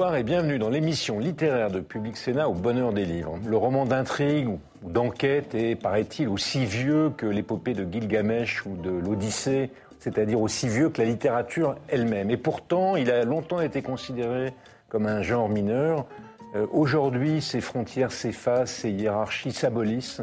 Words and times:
Bonsoir 0.00 0.16
et 0.16 0.22
bienvenue 0.22 0.58
dans 0.58 0.70
l'émission 0.70 1.18
littéraire 1.18 1.70
de 1.70 1.80
Public 1.80 2.16
Sénat 2.16 2.48
au 2.48 2.54
bonheur 2.54 2.94
des 2.94 3.04
livres. 3.04 3.38
Le 3.46 3.56
roman 3.58 3.84
d'intrigue 3.84 4.48
ou 4.48 4.58
d'enquête 4.82 5.54
est, 5.54 5.74
paraît-il, 5.74 6.26
aussi 6.30 6.64
vieux 6.64 7.12
que 7.14 7.26
l'épopée 7.26 7.74
de 7.74 7.84
Gilgamesh 7.84 8.64
ou 8.64 8.78
de 8.78 8.88
l'Odyssée, 8.88 9.68
c'est-à-dire 9.98 10.40
aussi 10.40 10.68
vieux 10.68 10.88
que 10.88 11.02
la 11.02 11.06
littérature 11.06 11.76
elle-même. 11.88 12.30
Et 12.30 12.38
pourtant, 12.38 12.96
il 12.96 13.10
a 13.10 13.24
longtemps 13.24 13.60
été 13.60 13.82
considéré 13.82 14.54
comme 14.88 15.04
un 15.04 15.20
genre 15.20 15.50
mineur. 15.50 16.06
Euh, 16.54 16.66
aujourd'hui, 16.72 17.42
ses 17.42 17.60
frontières 17.60 18.10
s'effacent, 18.10 18.72
ses 18.72 18.90
hiérarchies 18.90 19.52
s'abolissent, 19.52 20.22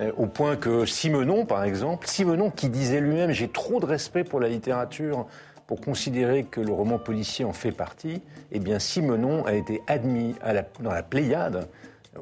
euh, 0.00 0.10
au 0.16 0.26
point 0.26 0.56
que 0.56 0.84
Simenon, 0.84 1.46
par 1.46 1.62
exemple, 1.62 2.08
Simenon 2.08 2.50
qui 2.50 2.68
disait 2.68 3.00
lui-même 3.00 3.30
J'ai 3.30 3.46
trop 3.46 3.78
de 3.78 3.86
respect 3.86 4.24
pour 4.24 4.40
la 4.40 4.48
littérature 4.48 5.28
pour 5.72 5.80
considérer 5.80 6.44
que 6.44 6.60
le 6.60 6.70
roman 6.70 6.98
policier 6.98 7.46
en 7.46 7.54
fait 7.54 7.72
partie, 7.72 8.20
eh 8.50 8.58
bien 8.58 8.78
Simenon 8.78 9.46
a 9.46 9.54
été 9.54 9.80
admis 9.86 10.34
dans 10.80 10.92
la 10.92 11.02
Pléiade 11.02 11.66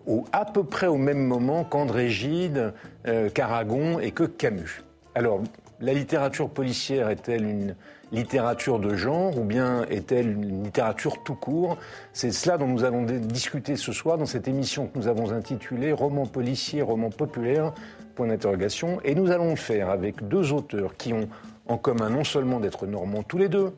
au, 0.07 0.25
à 0.31 0.45
peu 0.45 0.63
près 0.63 0.87
au 0.87 0.97
même 0.97 1.27
moment 1.27 1.65
qu'André 1.65 2.11
Gide, 2.11 2.73
euh, 3.09 3.29
qu'Aragon 3.29 3.99
et 3.99 4.13
que 4.13 4.23
Camus. 4.23 4.85
Alors, 5.17 5.43
la 5.81 5.93
littérature 5.95 6.49
policière 6.49 7.09
est-elle 7.09 7.45
une 7.45 7.75
littérature 8.13 8.79
de 8.79 8.95
genre 8.95 9.37
ou 9.37 9.43
bien 9.43 9.85
est-elle 9.91 10.31
une 10.31 10.63
littérature 10.63 11.21
tout 11.25 11.35
court? 11.35 11.77
C'est 12.13 12.31
cela 12.31 12.57
dont 12.57 12.69
nous 12.69 12.85
allons 12.85 13.03
discuter 13.03 13.75
ce 13.75 13.91
soir 13.91 14.17
dans 14.17 14.27
cette 14.27 14.47
émission 14.47 14.87
que 14.87 14.97
nous 14.97 15.09
avons 15.09 15.33
intitulée 15.33 15.91
Roman 15.93 16.27
policier, 16.27 16.83
roman 16.83 17.11
populaire, 17.11 17.73
point 18.15 18.29
d'interrogation. 18.29 19.01
Et 19.03 19.17
nous 19.17 19.33
allons 19.33 19.51
le 19.51 19.57
faire 19.57 19.91
avec 19.91 20.29
deux 20.29 20.53
auteurs 20.53 20.97
qui 20.97 21.13
ont 21.13 21.29
en 21.71 21.79
commun 21.79 22.11
non 22.11 22.25
seulement 22.25 22.59
d'être 22.59 22.87
normands 22.87 23.23
tous 23.23 23.39
les 23.39 23.49
deux, 23.49 23.73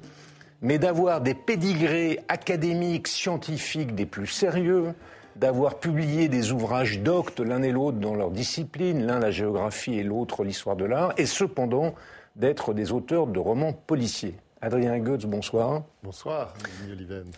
mais 0.63 0.79
d'avoir 0.79 1.21
des 1.21 1.35
pédigrés 1.35 2.21
académiques, 2.29 3.07
scientifiques 3.07 3.95
des 3.95 4.07
plus 4.07 4.27
sérieux, 4.27 4.95
d'avoir 5.37 5.79
publié 5.79 6.29
des 6.29 6.53
ouvrages 6.53 7.01
doctes 7.01 7.41
l'un 7.41 7.63
et 7.63 7.71
l'autre 7.71 7.99
dans 7.99 8.15
leur 8.15 8.31
discipline, 8.31 9.07
l'un 9.07 9.19
la 9.19 9.31
géographie 9.31 9.99
et 9.99 10.05
l'autre 10.05 10.43
l'histoire 10.43 10.77
de 10.77 10.87
l'art, 10.87 11.13
et 11.19 11.27
cependant 11.27 11.95
d'être 12.35 12.73
des 12.73 12.93
auteurs 12.93 13.27
de 13.27 13.39
romans 13.39 13.75
policiers. 13.75 14.37
Adrien 14.65 14.97
Goetz, 15.01 15.25
bonsoir. 15.25 15.83
Bonsoir, 16.05 16.55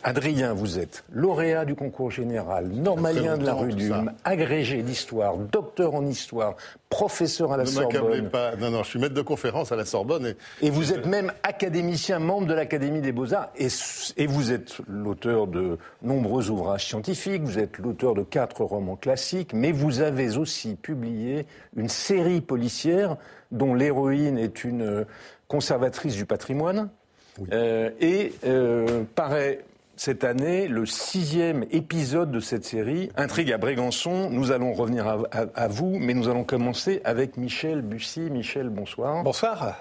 Adrien, 0.03 0.53
vous 0.53 0.79
êtes 0.79 1.05
lauréat 1.11 1.65
du 1.65 1.75
concours 1.75 2.11
général, 2.11 2.69
normalien 2.69 3.39
de 3.39 3.47
la 3.47 3.55
rue 3.55 3.73
Dume, 3.73 4.13
agrégé 4.25 4.83
d'histoire, 4.83 5.39
docteur 5.39 5.95
en 5.95 6.05
histoire, 6.05 6.55
professeur 6.91 7.51
à 7.53 7.57
la 7.57 7.65
Sorbonne. 7.65 8.25
Ne 8.25 8.29
pas. 8.29 8.57
Non, 8.57 8.71
non, 8.71 8.83
je 8.83 8.91
suis 8.91 8.99
maître 8.99 9.15
de 9.15 9.23
conférence 9.23 9.73
à 9.73 9.77
la 9.77 9.87
Sorbonne. 9.87 10.35
Et, 10.61 10.69
vous 10.69 10.93
êtes 10.93 11.07
même 11.07 11.33
académicien, 11.43 12.19
membre 12.19 12.47
de 12.47 12.53
l'Académie 12.53 13.01
des 13.01 13.13
Beaux-Arts, 13.13 13.49
et, 13.57 13.69
et 14.19 14.27
vous 14.27 14.53
êtes 14.53 14.77
l'auteur 14.87 15.47
de 15.47 15.79
nombreux 16.03 16.51
ouvrages 16.51 16.87
scientifiques, 16.87 17.43
vous 17.43 17.59
êtes 17.59 17.79
l'auteur 17.79 18.13
de 18.13 18.23
quatre 18.23 18.65
romans 18.65 18.97
classiques, 18.97 19.55
mais 19.55 19.73
vous 19.73 20.03
avez 20.03 20.37
aussi 20.37 20.75
publié 20.75 21.47
une 21.75 21.89
série 21.89 22.43
policière 22.43 23.17
dont 23.51 23.73
l'héroïne 23.73 24.37
est 24.37 24.63
une 24.63 25.07
conservatrice 25.49 26.17
du 26.17 26.27
patrimoine 26.27 26.91
euh, 27.53 27.91
et 28.01 28.33
euh, 28.47 29.05
paraît 29.15 29.61
cette 29.97 30.25
année 30.25 30.67
le 30.67 30.87
sixième 30.87 31.65
épisode 31.71 32.31
de 32.31 32.41
cette 32.41 32.65
série, 32.65 33.11
Intrigue 33.17 33.53
à 33.53 33.59
Brégançon. 33.59 34.29
Nous 34.31 34.51
allons 34.51 34.73
revenir 34.73 35.07
à, 35.31 35.69
vous, 35.69 35.99
mais 35.99 36.15
nous 36.15 36.29
allons 36.29 36.45
commencer 36.45 37.01
avec 37.05 37.37
Michel 37.37 37.83
Bussy. 37.83 38.21
Michel, 38.21 38.71
bonsoir. 38.71 39.23
Bonsoir. 39.23 39.77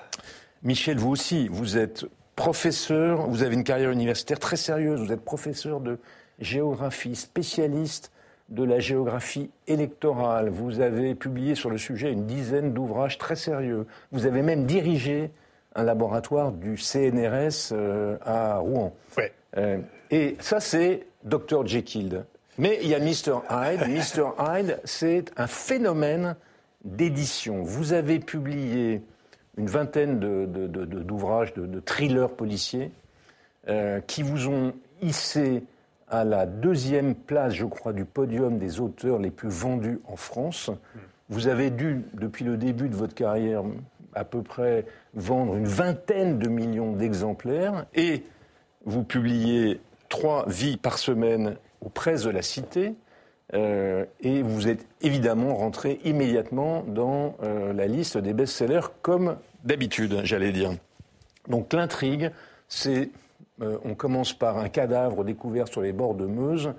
Michel, 0.61 0.97
vous 0.97 1.09
aussi, 1.09 1.47
vous 1.47 1.77
êtes 1.77 2.05
professeur, 2.35 3.27
vous 3.27 3.43
avez 3.43 3.55
une 3.55 3.63
carrière 3.63 3.91
universitaire 3.91 4.39
très 4.39 4.55
sérieuse, 4.55 4.99
vous 4.99 5.11
êtes 5.11 5.23
professeur 5.23 5.79
de 5.79 5.99
géographie, 6.39 7.15
spécialiste 7.15 8.11
de 8.49 8.63
la 8.63 8.79
géographie 8.79 9.49
électorale. 9.67 10.49
Vous 10.49 10.79
avez 10.79 11.15
publié 11.15 11.55
sur 11.55 11.69
le 11.69 11.77
sujet 11.77 12.11
une 12.11 12.25
dizaine 12.25 12.73
d'ouvrages 12.73 13.17
très 13.17 13.35
sérieux. 13.35 13.87
Vous 14.11 14.25
avez 14.25 14.41
même 14.41 14.65
dirigé 14.65 15.31
un 15.75 15.83
laboratoire 15.83 16.51
du 16.51 16.77
CNRS 16.77 17.71
euh, 17.71 18.17
à 18.21 18.57
Rouen. 18.57 18.93
Ouais. 19.17 19.31
Euh, 19.57 19.79
et 20.11 20.35
ça, 20.39 20.59
c'est 20.59 21.07
Dr. 21.23 21.65
Jekyll. 21.65 22.25
Mais 22.57 22.79
il 22.81 22.89
y 22.89 22.95
a 22.95 22.99
Mr. 22.99 23.41
Hyde. 23.49 23.81
Mr. 23.87 24.31
Hyde, 24.39 24.79
c'est 24.83 25.31
un 25.37 25.47
phénomène 25.47 26.35
d'édition. 26.83 27.63
Vous 27.63 27.93
avez 27.93 28.19
publié 28.19 29.01
une 29.57 29.67
vingtaine 29.67 30.19
d'ouvrages, 30.19 31.53
de, 31.53 31.65
de, 31.65 31.79
thrillers 31.79 32.29
policiers, 32.29 32.91
euh, 33.69 34.01
qui 34.01 34.23
vous 34.23 34.47
ont 34.47 34.73
hissé 35.01 35.63
à 36.09 36.23
la 36.23 36.45
deuxième 36.45 37.15
place, 37.15 37.53
je 37.53 37.65
crois, 37.65 37.93
du 37.93 38.05
podium 38.05 38.57
des 38.57 38.79
auteurs 38.79 39.19
les 39.19 39.31
plus 39.31 39.49
vendus 39.49 39.99
en 40.07 40.15
France. 40.15 40.69
Vous 41.29 41.47
avez 41.47 41.69
dû, 41.71 42.03
depuis 42.13 42.45
le 42.45 42.57
début 42.57 42.89
de 42.89 42.95
votre 42.95 43.15
carrière, 43.15 43.63
à 44.15 44.23
peu 44.23 44.41
près 44.41 44.85
vendre 45.13 45.55
une 45.55 45.67
vingtaine 45.67 46.39
de 46.39 46.47
millions 46.47 46.93
d'exemplaires 46.93 47.85
et 47.93 48.23
vous 48.85 49.03
publiez 49.03 49.79
trois 50.09 50.45
vies 50.47 50.77
par 50.77 50.97
semaine 50.97 51.57
aux 51.81 51.89
presses 51.89 52.23
de 52.23 52.29
la 52.29 52.41
Cité. 52.41 52.93
Euh, 53.53 54.05
et 54.21 54.41
vous 54.41 54.67
êtes 54.67 54.87
évidemment 55.01 55.55
rentré 55.55 55.99
immédiatement 56.05 56.83
dans 56.87 57.35
euh, 57.43 57.73
la 57.73 57.85
liste 57.87 58.17
des 58.17 58.33
best-sellers, 58.33 58.87
comme 59.01 59.37
d'habitude, 59.63 60.21
j'allais 60.23 60.51
dire. 60.51 60.71
Donc 61.47 61.73
l'intrigue, 61.73 62.31
c'est, 62.67 63.09
euh, 63.61 63.77
on 63.83 63.95
commence 63.95 64.33
par 64.33 64.57
un 64.57 64.69
cadavre 64.69 65.23
découvert 65.23 65.67
sur 65.67 65.81
les 65.81 65.93
bords 65.93 66.15
de 66.15 66.25
Meuse. 66.25 66.73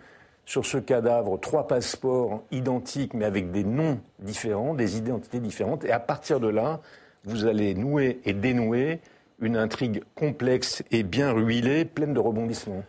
Sur 0.46 0.66
ce 0.66 0.76
cadavre, 0.76 1.38
trois 1.40 1.66
passeports 1.66 2.42
identiques, 2.50 3.14
mais 3.14 3.24
avec 3.24 3.50
des 3.50 3.64
noms 3.64 4.00
différents, 4.18 4.74
des 4.74 4.98
identités 4.98 5.40
différentes. 5.40 5.84
Et 5.84 5.92
à 5.92 6.00
partir 6.00 6.38
de 6.38 6.48
là, 6.48 6.80
vous 7.24 7.46
allez 7.46 7.74
nouer 7.74 8.20
et 8.24 8.32
dénouer 8.32 9.00
une 9.40 9.56
intrigue 9.56 10.02
complexe 10.14 10.82
et 10.90 11.02
bien 11.02 11.32
ruilée, 11.32 11.84
pleine 11.84 12.14
de 12.14 12.20
rebondissements. 12.20 12.84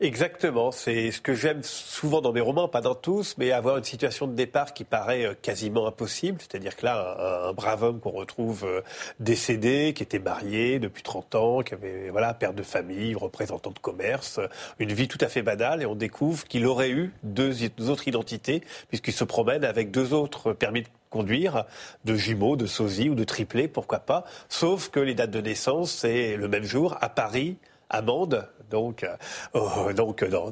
Exactement, 0.00 0.72
c'est 0.72 1.12
ce 1.12 1.20
que 1.20 1.34
j'aime 1.34 1.62
souvent 1.62 2.20
dans 2.20 2.32
mes 2.32 2.40
romans, 2.40 2.66
pas 2.66 2.80
dans 2.80 2.96
tous, 2.96 3.36
mais 3.38 3.52
avoir 3.52 3.78
une 3.78 3.84
situation 3.84 4.26
de 4.26 4.34
départ 4.34 4.74
qui 4.74 4.82
paraît 4.82 5.24
euh, 5.24 5.34
quasiment 5.40 5.86
impossible, 5.86 6.38
c'est-à-dire 6.40 6.76
que 6.76 6.84
là, 6.84 7.46
un, 7.46 7.52
brave 7.52 7.84
homme 7.84 8.00
qu'on 8.00 8.10
retrouve 8.10 8.64
euh, 8.64 8.82
décédé, 9.20 9.92
qui 9.94 10.02
était 10.02 10.18
marié 10.18 10.80
depuis 10.80 11.04
30 11.04 11.34
ans, 11.36 11.62
qui 11.62 11.74
avait 11.74 12.10
voilà 12.10 12.34
père 12.34 12.54
de 12.54 12.64
famille, 12.64 13.14
représentant 13.14 13.70
de 13.70 13.78
commerce, 13.78 14.40
une 14.80 14.92
vie 14.92 15.06
tout 15.06 15.18
à 15.20 15.28
fait 15.28 15.42
banale, 15.42 15.80
et 15.80 15.86
on 15.86 15.94
découvre 15.94 16.44
qu'il 16.48 16.66
aurait 16.66 16.90
eu 16.90 17.12
deux 17.22 17.54
autres 17.88 18.08
identités, 18.08 18.64
puisqu'il 18.88 19.14
se 19.14 19.24
promène 19.24 19.64
avec 19.64 19.92
deux 19.92 20.12
autres 20.12 20.52
permis 20.52 20.82
de 20.82 20.88
conduire, 21.14 21.64
de 22.04 22.16
jumeaux, 22.16 22.56
de 22.56 22.66
sosie 22.66 23.08
ou 23.08 23.14
de 23.14 23.22
triplés, 23.22 23.68
pourquoi 23.68 24.00
pas. 24.00 24.24
Sauf 24.48 24.88
que 24.90 24.98
les 24.98 25.14
dates 25.14 25.30
de 25.30 25.40
naissance, 25.40 25.92
c'est 25.92 26.36
le 26.36 26.48
même 26.48 26.64
jour 26.64 26.96
à 27.00 27.08
Paris, 27.08 27.56
à 27.88 28.02
Mende, 28.02 28.48
donc, 28.68 29.06
euh, 29.54 29.92
donc 29.92 30.24
dans, 30.24 30.50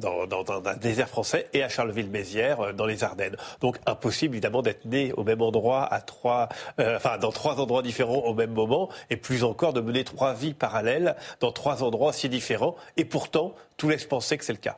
un 0.65 0.75
désert 0.77 1.09
français, 1.09 1.49
et 1.51 1.63
à 1.63 1.67
Charleville-Mézières, 1.67 2.61
euh, 2.61 2.71
dans 2.71 2.85
les 2.85 3.03
Ardennes. 3.03 3.35
Donc 3.59 3.77
impossible 3.85 4.35
évidemment 4.35 4.61
d'être 4.61 4.85
né 4.85 5.11
au 5.17 5.25
même 5.25 5.41
endroit, 5.41 5.83
à 5.93 5.99
trois, 5.99 6.47
euh, 6.79 6.97
dans 7.19 7.33
trois 7.33 7.59
endroits 7.59 7.81
différents 7.81 8.19
au 8.19 8.33
même 8.33 8.53
moment, 8.53 8.87
et 9.09 9.17
plus 9.17 9.43
encore 9.43 9.73
de 9.73 9.81
mener 9.81 10.05
trois 10.05 10.33
vies 10.33 10.53
parallèles 10.53 11.17
dans 11.41 11.51
trois 11.51 11.83
endroits 11.83 12.13
si 12.13 12.29
différents. 12.29 12.77
Et 12.95 13.03
pourtant, 13.03 13.53
tout 13.75 13.89
laisse 13.89 14.05
penser 14.05 14.37
que 14.37 14.45
c'est 14.45 14.53
le 14.53 14.59
cas. 14.59 14.77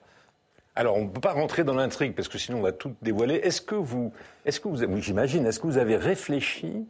Alors, 0.75 0.97
on 0.97 1.03
ne 1.03 1.09
peut 1.09 1.21
pas 1.21 1.31
rentrer 1.31 1.63
dans 1.63 1.73
l'intrigue 1.73 2.13
parce 2.13 2.27
que 2.27 2.37
sinon 2.37 2.59
on 2.59 2.61
va 2.61 2.73
tout 2.73 2.93
dévoiler. 3.01 3.35
Est-ce 3.35 3.61
que 3.61 3.75
vous, 3.75 4.11
est-ce 4.45 4.59
que 4.59 4.67
vous, 4.67 5.01
j'imagine, 5.01 5.45
est-ce 5.45 5.59
que 5.59 5.67
vous 5.67 5.77
avez 5.77 5.95
réfléchi 5.95 6.85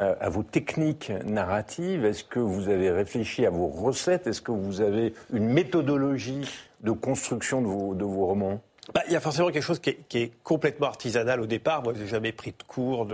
euh, 0.00 0.14
à 0.20 0.28
vos 0.28 0.44
techniques 0.44 1.10
narratives? 1.24 2.04
Est-ce 2.04 2.22
que 2.22 2.38
vous 2.38 2.68
avez 2.68 2.92
réfléchi 2.92 3.44
à 3.44 3.50
vos 3.50 3.66
recettes? 3.66 4.28
Est-ce 4.28 4.40
que 4.40 4.52
vous 4.52 4.80
avez 4.80 5.14
une 5.32 5.48
méthodologie 5.48 6.48
de 6.82 6.92
construction 6.92 7.60
de 7.60 7.66
vos, 7.66 7.94
de 7.94 8.04
vos 8.04 8.26
romans? 8.26 8.60
Bah, 8.92 9.02
il 9.06 9.12
y 9.14 9.16
a 9.16 9.20
forcément 9.20 9.48
quelque 9.48 9.62
chose 9.62 9.78
qui 9.80 9.96
est, 10.12 10.32
complètement 10.42 10.88
artisanal 10.88 11.40
au 11.40 11.46
départ. 11.46 11.82
Moi, 11.82 11.94
j'ai 11.96 12.06
jamais 12.06 12.32
pris 12.32 12.50
de 12.50 12.62
cours 12.66 13.06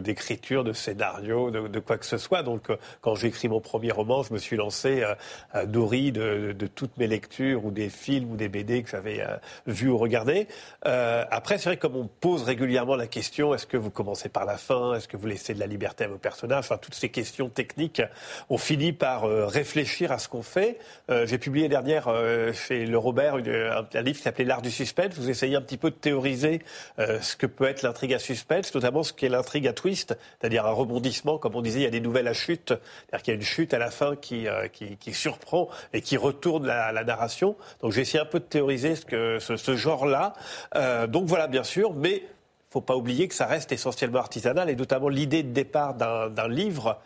d'écriture, 0.00 0.62
de, 0.62 0.72
scénario, 0.72 1.50
de, 1.50 1.80
quoi 1.80 1.98
que 1.98 2.06
ce 2.06 2.18
soit. 2.18 2.42
Donc, 2.44 2.70
euh, 2.70 2.76
quand 3.00 3.16
j'ai 3.16 3.28
écrit 3.28 3.48
mon 3.48 3.60
premier 3.60 3.90
roman, 3.90 4.22
je 4.22 4.32
me 4.32 4.38
suis 4.38 4.56
lancé 4.56 5.02
euh, 5.02 5.14
à 5.52 5.66
nourri 5.66 6.12
de, 6.12 6.54
toutes 6.74 6.96
mes 6.98 7.08
lectures 7.08 7.64
ou 7.64 7.70
des 7.72 7.88
films 7.88 8.32
ou 8.32 8.36
des 8.36 8.48
BD 8.48 8.82
que 8.82 8.90
j'avais 8.90 9.20
euh, 9.20 9.36
vus 9.66 9.88
ou 9.88 9.98
regardés. 9.98 10.46
après, 10.82 11.58
c'est 11.58 11.70
vrai 11.70 11.76
que 11.76 11.82
comme 11.82 11.96
on 11.96 12.06
pose 12.06 12.44
régulièrement 12.44 12.94
la 12.94 13.06
question, 13.06 13.54
est-ce 13.54 13.66
que 13.66 13.76
vous 13.76 13.90
commencez 13.90 14.28
par 14.28 14.44
la 14.44 14.56
fin? 14.56 14.94
Est-ce 14.94 15.08
que 15.08 15.16
vous 15.16 15.26
laissez 15.26 15.54
de 15.54 15.60
la 15.60 15.66
liberté 15.66 16.04
à 16.04 16.08
vos 16.08 16.18
personnages? 16.18 16.64
Enfin, 16.66 16.78
toutes 16.78 16.94
ces 16.94 17.08
questions 17.08 17.48
techniques, 17.48 18.02
on 18.50 18.58
finit 18.58 18.92
par 18.92 19.22
réfléchir 19.22 20.12
à 20.12 20.18
ce 20.18 20.28
qu'on 20.28 20.42
fait. 20.42 20.78
j'ai 21.08 21.38
publié 21.38 21.68
dernière 21.68 22.08
chez 22.52 22.86
Le 22.86 22.98
Robert 22.98 23.36
un, 23.36 23.86
un 23.92 24.02
livre 24.02 24.18
qui 24.18 24.22
s'appelait 24.22 24.44
L'art 24.44 24.62
du 24.62 24.70
suspense 24.70 25.07
vous 25.14 25.30
essayez 25.30 25.56
un 25.56 25.60
petit 25.60 25.76
peu 25.76 25.90
de 25.90 25.96
théoriser 25.96 26.62
euh, 26.98 27.20
ce 27.20 27.36
que 27.36 27.46
peut 27.46 27.66
être 27.66 27.82
l'intrigue 27.82 28.14
à 28.14 28.18
suspense, 28.18 28.74
notamment 28.74 29.02
ce 29.02 29.12
qu'est 29.12 29.28
l'intrigue 29.28 29.66
à 29.66 29.72
twist, 29.72 30.16
c'est-à-dire 30.40 30.66
un 30.66 30.72
rebondissement. 30.72 31.38
Comme 31.38 31.54
on 31.54 31.62
disait, 31.62 31.80
il 31.80 31.84
y 31.84 31.86
a 31.86 31.90
des 31.90 32.00
nouvelles 32.00 32.28
à 32.28 32.32
chute, 32.32 32.68
c'est-à-dire 32.68 33.22
qu'il 33.22 33.34
y 33.34 33.36
a 33.36 33.40
une 33.40 33.46
chute 33.46 33.74
à 33.74 33.78
la 33.78 33.90
fin 33.90 34.16
qui, 34.16 34.48
euh, 34.48 34.66
surprend 35.12 35.68
et 35.92 36.00
qui 36.00 36.16
retourne 36.16 36.66
la, 36.66 37.04
narration. 37.04 37.56
Donc 37.80 37.92
j'ai 37.92 38.02
essayé 38.02 38.20
un 38.20 38.26
peu 38.26 38.40
de 38.40 38.44
théoriser 38.44 38.94
ce, 38.96 39.76
genre-là. 39.76 40.34
Euh, 40.74 41.06
donc 41.06 41.26
voilà, 41.26 41.46
bien 41.46 41.64
sûr, 41.64 41.94
mais 41.94 42.22
faut 42.70 42.80
pas 42.80 42.96
oublier 42.96 43.28
que 43.28 43.34
ça 43.34 43.46
reste 43.46 43.72
essentiellement 43.72 44.18
artisanal 44.18 44.68
et 44.68 44.76
notamment 44.76 45.08
l'idée 45.08 45.42
de 45.42 45.52
départ 45.52 45.94
d'un 45.94 46.48
livre 46.48 46.98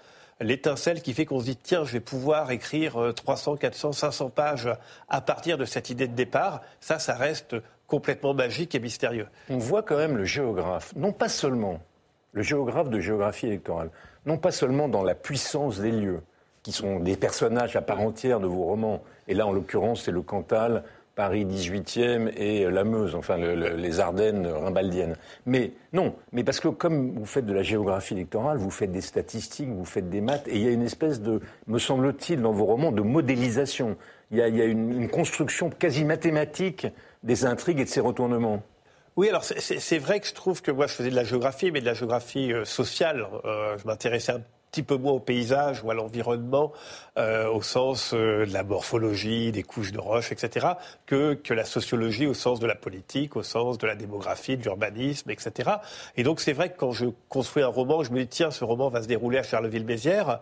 l'étincelle 0.42 1.02
qui 1.02 1.12
fait 1.12 1.24
qu'on 1.24 1.40
se 1.40 1.44
dit 1.44 1.56
tiens, 1.56 1.84
je 1.84 1.92
vais 1.92 2.00
pouvoir 2.00 2.50
écrire 2.50 3.12
300, 3.14 3.56
400, 3.56 3.92
500 3.92 4.30
pages 4.30 4.68
à 5.08 5.20
partir 5.20 5.58
de 5.58 5.64
cette 5.64 5.90
idée 5.90 6.08
de 6.08 6.14
départ. 6.14 6.62
Ça, 6.80 6.98
ça 6.98 7.14
reste 7.14 7.56
complètement 7.92 8.32
magique 8.32 8.74
et 8.74 8.80
mystérieux. 8.80 9.26
On 9.50 9.58
voit 9.58 9.82
quand 9.82 9.98
même 9.98 10.16
le 10.16 10.24
géographe, 10.24 10.94
non 10.96 11.12
pas 11.12 11.28
seulement 11.28 11.78
le 12.32 12.40
géographe 12.40 12.88
de 12.88 12.98
géographie 13.00 13.48
électorale, 13.48 13.90
non 14.24 14.38
pas 14.38 14.50
seulement 14.50 14.88
dans 14.88 15.02
la 15.02 15.14
puissance 15.14 15.78
des 15.78 15.90
lieux, 15.90 16.22
qui 16.62 16.72
sont 16.72 17.00
des 17.00 17.16
personnages 17.16 17.76
à 17.76 17.82
part 17.82 18.00
entière 18.00 18.40
de 18.40 18.46
vos 18.46 18.64
romans, 18.64 19.02
et 19.28 19.34
là 19.34 19.46
en 19.46 19.52
l'occurrence 19.52 20.04
c'est 20.04 20.10
le 20.10 20.22
Cantal, 20.22 20.84
Paris 21.16 21.44
18e 21.44 22.32
et 22.34 22.64
la 22.70 22.84
Meuse, 22.84 23.14
enfin 23.14 23.36
les 23.36 24.00
Ardennes 24.00 24.46
rimbaldiennes. 24.46 25.16
Mais 25.44 25.72
non, 25.92 26.14
mais 26.32 26.44
parce 26.44 26.60
que 26.60 26.68
comme 26.68 27.10
vous 27.10 27.26
faites 27.26 27.44
de 27.44 27.52
la 27.52 27.62
géographie 27.62 28.14
électorale, 28.14 28.56
vous 28.56 28.70
faites 28.70 28.90
des 28.92 29.02
statistiques, 29.02 29.68
vous 29.68 29.84
faites 29.84 30.08
des 30.08 30.22
maths, 30.22 30.48
et 30.48 30.56
il 30.56 30.62
y 30.62 30.68
a 30.68 30.70
une 30.70 30.80
espèce 30.80 31.20
de, 31.20 31.42
me 31.66 31.78
semble-t-il, 31.78 32.40
dans 32.40 32.52
vos 32.52 32.64
romans, 32.64 32.90
de 32.90 33.02
modélisation. 33.02 33.98
Il 34.30 34.38
y 34.38 34.42
a, 34.42 34.64
une 34.64 35.10
construction 35.10 35.68
quasi 35.68 36.06
mathématique 36.06 36.86
des 37.22 37.44
intrigues 37.44 37.80
et 37.80 37.84
de 37.84 37.88
ces 37.88 38.00
retournements. 38.00 38.62
Oui, 39.16 39.28
alors 39.28 39.44
c'est 39.44 39.98
vrai 39.98 40.20
que 40.20 40.26
je 40.26 40.32
trouve 40.32 40.62
que 40.62 40.70
moi 40.70 40.86
je 40.86 40.94
faisais 40.94 41.10
de 41.10 41.14
la 41.14 41.24
géographie, 41.24 41.70
mais 41.70 41.80
de 41.80 41.86
la 41.86 41.92
géographie 41.92 42.50
euh, 42.50 42.64
sociale. 42.64 43.26
Euh, 43.44 43.76
je 43.76 43.86
m'intéressais 43.86 44.32
un 44.32 44.40
petit 44.70 44.82
peu 44.82 44.96
moins 44.96 45.12
au 45.12 45.20
paysage 45.20 45.84
ou 45.84 45.90
à 45.90 45.94
l'environnement, 45.94 46.72
euh, 47.18 47.46
au 47.50 47.60
sens 47.60 48.14
de 48.14 48.46
la 48.50 48.62
morphologie, 48.62 49.52
des 49.52 49.62
couches 49.62 49.92
de 49.92 50.00
roches, 50.00 50.32
etc., 50.32 50.66
que, 51.04 51.34
que 51.34 51.52
la 51.52 51.66
sociologie 51.66 52.26
au 52.26 52.32
sens 52.32 52.58
de 52.58 52.66
la 52.66 52.74
politique, 52.74 53.36
au 53.36 53.42
sens 53.42 53.76
de 53.76 53.86
la 53.86 53.96
démographie, 53.96 54.56
de 54.56 54.62
l'urbanisme, 54.62 55.30
etc. 55.30 55.72
Et 56.16 56.22
donc 56.22 56.40
c'est 56.40 56.54
vrai 56.54 56.72
que 56.72 56.78
quand 56.78 56.92
je 56.92 57.04
construis 57.28 57.62
un 57.62 57.68
roman, 57.68 58.02
je 58.02 58.12
me 58.12 58.20
dis, 58.20 58.28
tiens, 58.28 58.50
ce 58.50 58.64
roman 58.64 58.88
va 58.88 59.02
se 59.02 59.08
dérouler 59.08 59.36
à 59.36 59.42
Charleville-Mézières 59.42 60.40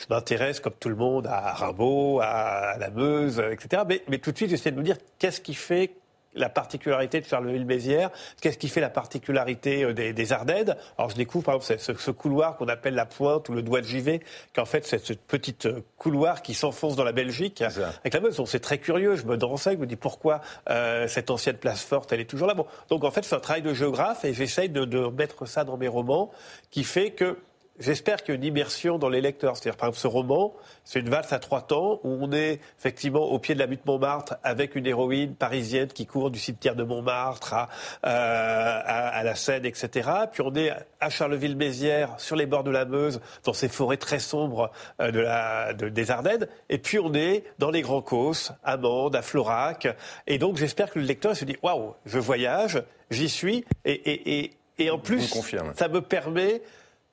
je 0.00 0.06
m'intéresse, 0.08 0.60
comme 0.60 0.72
tout 0.80 0.88
le 0.88 0.94
monde, 0.96 1.26
à 1.26 1.52
Rimbaud, 1.52 2.20
à 2.22 2.78
la 2.78 2.88
Meuse, 2.88 3.38
etc. 3.38 3.82
Mais, 3.86 4.02
mais 4.08 4.16
tout 4.16 4.32
de 4.32 4.36
suite, 4.36 4.48
j'essaie 4.48 4.70
de 4.70 4.78
me 4.78 4.82
dire 4.82 4.96
qu'est-ce 5.18 5.42
qui 5.42 5.52
fait 5.52 5.99
la 6.34 6.48
particularité 6.48 7.20
de 7.20 7.26
Charleville-Mézières, 7.26 8.10
qu'est-ce 8.40 8.58
qui 8.58 8.68
fait 8.68 8.80
la 8.80 8.90
particularité 8.90 9.84
euh, 9.84 9.92
des, 9.92 10.32
Ardennes? 10.32 10.76
Alors 10.98 11.10
je 11.10 11.16
découvre 11.16 11.44
par 11.44 11.56
exemple 11.56 11.80
ce, 11.80 12.10
couloir 12.10 12.56
qu'on 12.56 12.68
appelle 12.68 12.94
la 12.94 13.06
pointe 13.06 13.48
ou 13.48 13.52
le 13.52 13.62
doigt 13.62 13.80
de 13.80 13.86
Givet, 13.86 14.20
qu'en 14.54 14.64
fait 14.64 14.86
c'est 14.86 15.04
ce 15.04 15.12
petit 15.12 15.56
euh, 15.64 15.80
couloir 15.98 16.42
qui 16.42 16.54
s'enfonce 16.54 16.96
dans 16.96 17.04
la 17.04 17.12
Belgique 17.12 17.62
avec 17.62 18.14
la 18.14 18.20
Meuse. 18.20 18.40
C'est 18.46 18.60
très 18.60 18.78
curieux, 18.78 19.16
je 19.16 19.24
me 19.24 19.36
renseigne, 19.44 19.76
je 19.76 19.80
me 19.80 19.86
dis 19.86 19.96
pourquoi 19.96 20.40
euh, 20.68 21.08
cette 21.08 21.30
ancienne 21.30 21.56
place 21.56 21.82
forte, 21.82 22.12
elle 22.12 22.20
est 22.20 22.30
toujours 22.30 22.46
là. 22.46 22.54
Bon, 22.54 22.66
donc 22.88 23.04
en 23.04 23.10
fait 23.10 23.24
c'est 23.24 23.34
un 23.34 23.40
travail 23.40 23.62
de 23.62 23.74
géographe 23.74 24.24
et 24.24 24.34
j'essaye 24.34 24.68
de, 24.68 24.84
de 24.84 25.06
mettre 25.08 25.46
ça 25.46 25.64
dans 25.64 25.76
mes 25.76 25.88
romans 25.88 26.30
qui 26.70 26.84
fait 26.84 27.10
que 27.10 27.38
j'espère 27.80 28.22
qu'il 28.22 28.34
y 28.34 28.36
a 28.36 28.38
une 28.38 28.44
immersion 28.44 28.98
dans 28.98 29.08
les 29.08 29.20
lecteurs. 29.20 29.56
C'est-à-dire, 29.56 29.76
par 29.76 29.88
exemple, 29.88 30.00
ce 30.00 30.06
roman, 30.06 30.54
c'est 30.84 31.00
une 31.00 31.08
valse 31.08 31.32
à 31.32 31.38
trois 31.38 31.62
temps 31.62 32.00
où 32.04 32.18
on 32.20 32.30
est 32.32 32.60
effectivement 32.78 33.24
au 33.24 33.38
pied 33.38 33.54
de 33.54 33.58
la 33.58 33.66
butte 33.66 33.84
Montmartre 33.86 34.36
avec 34.44 34.76
une 34.76 34.86
héroïne 34.86 35.34
parisienne 35.34 35.88
qui 35.88 36.06
court 36.06 36.30
du 36.30 36.38
cimetière 36.38 36.76
de 36.76 36.84
Montmartre 36.84 37.54
à, 37.54 37.68
euh, 38.06 38.80
à, 38.84 39.22
la 39.24 39.34
Seine, 39.34 39.64
etc. 39.64 40.08
Puis 40.32 40.42
on 40.42 40.54
est 40.54 40.72
à 41.00 41.10
Charleville-Mézières, 41.10 42.14
sur 42.18 42.36
les 42.36 42.46
bords 42.46 42.64
de 42.64 42.70
la 42.70 42.84
Meuse, 42.84 43.20
dans 43.44 43.52
ces 43.52 43.68
forêts 43.68 43.96
très 43.96 44.18
sombres 44.18 44.70
euh, 45.00 45.10
de 45.10 45.20
la, 45.20 45.72
des 45.72 46.10
Ardennes. 46.10 46.46
Et 46.68 46.78
puis 46.78 46.98
on 46.98 47.14
est 47.14 47.44
dans 47.58 47.70
les 47.70 47.82
Grands 47.82 48.02
Causses, 48.02 48.52
à 48.62 48.76
Mende, 48.76 49.16
à 49.16 49.22
Florac. 49.22 49.88
Et 50.26 50.38
donc 50.38 50.56
j'espère 50.56 50.90
que 50.90 50.98
le 50.98 51.04
lecteur 51.04 51.34
se 51.34 51.44
dit 51.44 51.56
waouh, 51.62 51.94
je 52.04 52.18
voyage, 52.18 52.82
j'y 53.10 53.28
suis, 53.28 53.64
et, 53.84 53.92
et, 53.92 54.40
et, 54.40 54.50
et 54.78 54.90
en 54.90 54.98
plus, 54.98 55.32
ça 55.76 55.88
me 55.88 56.00
permet 56.00 56.62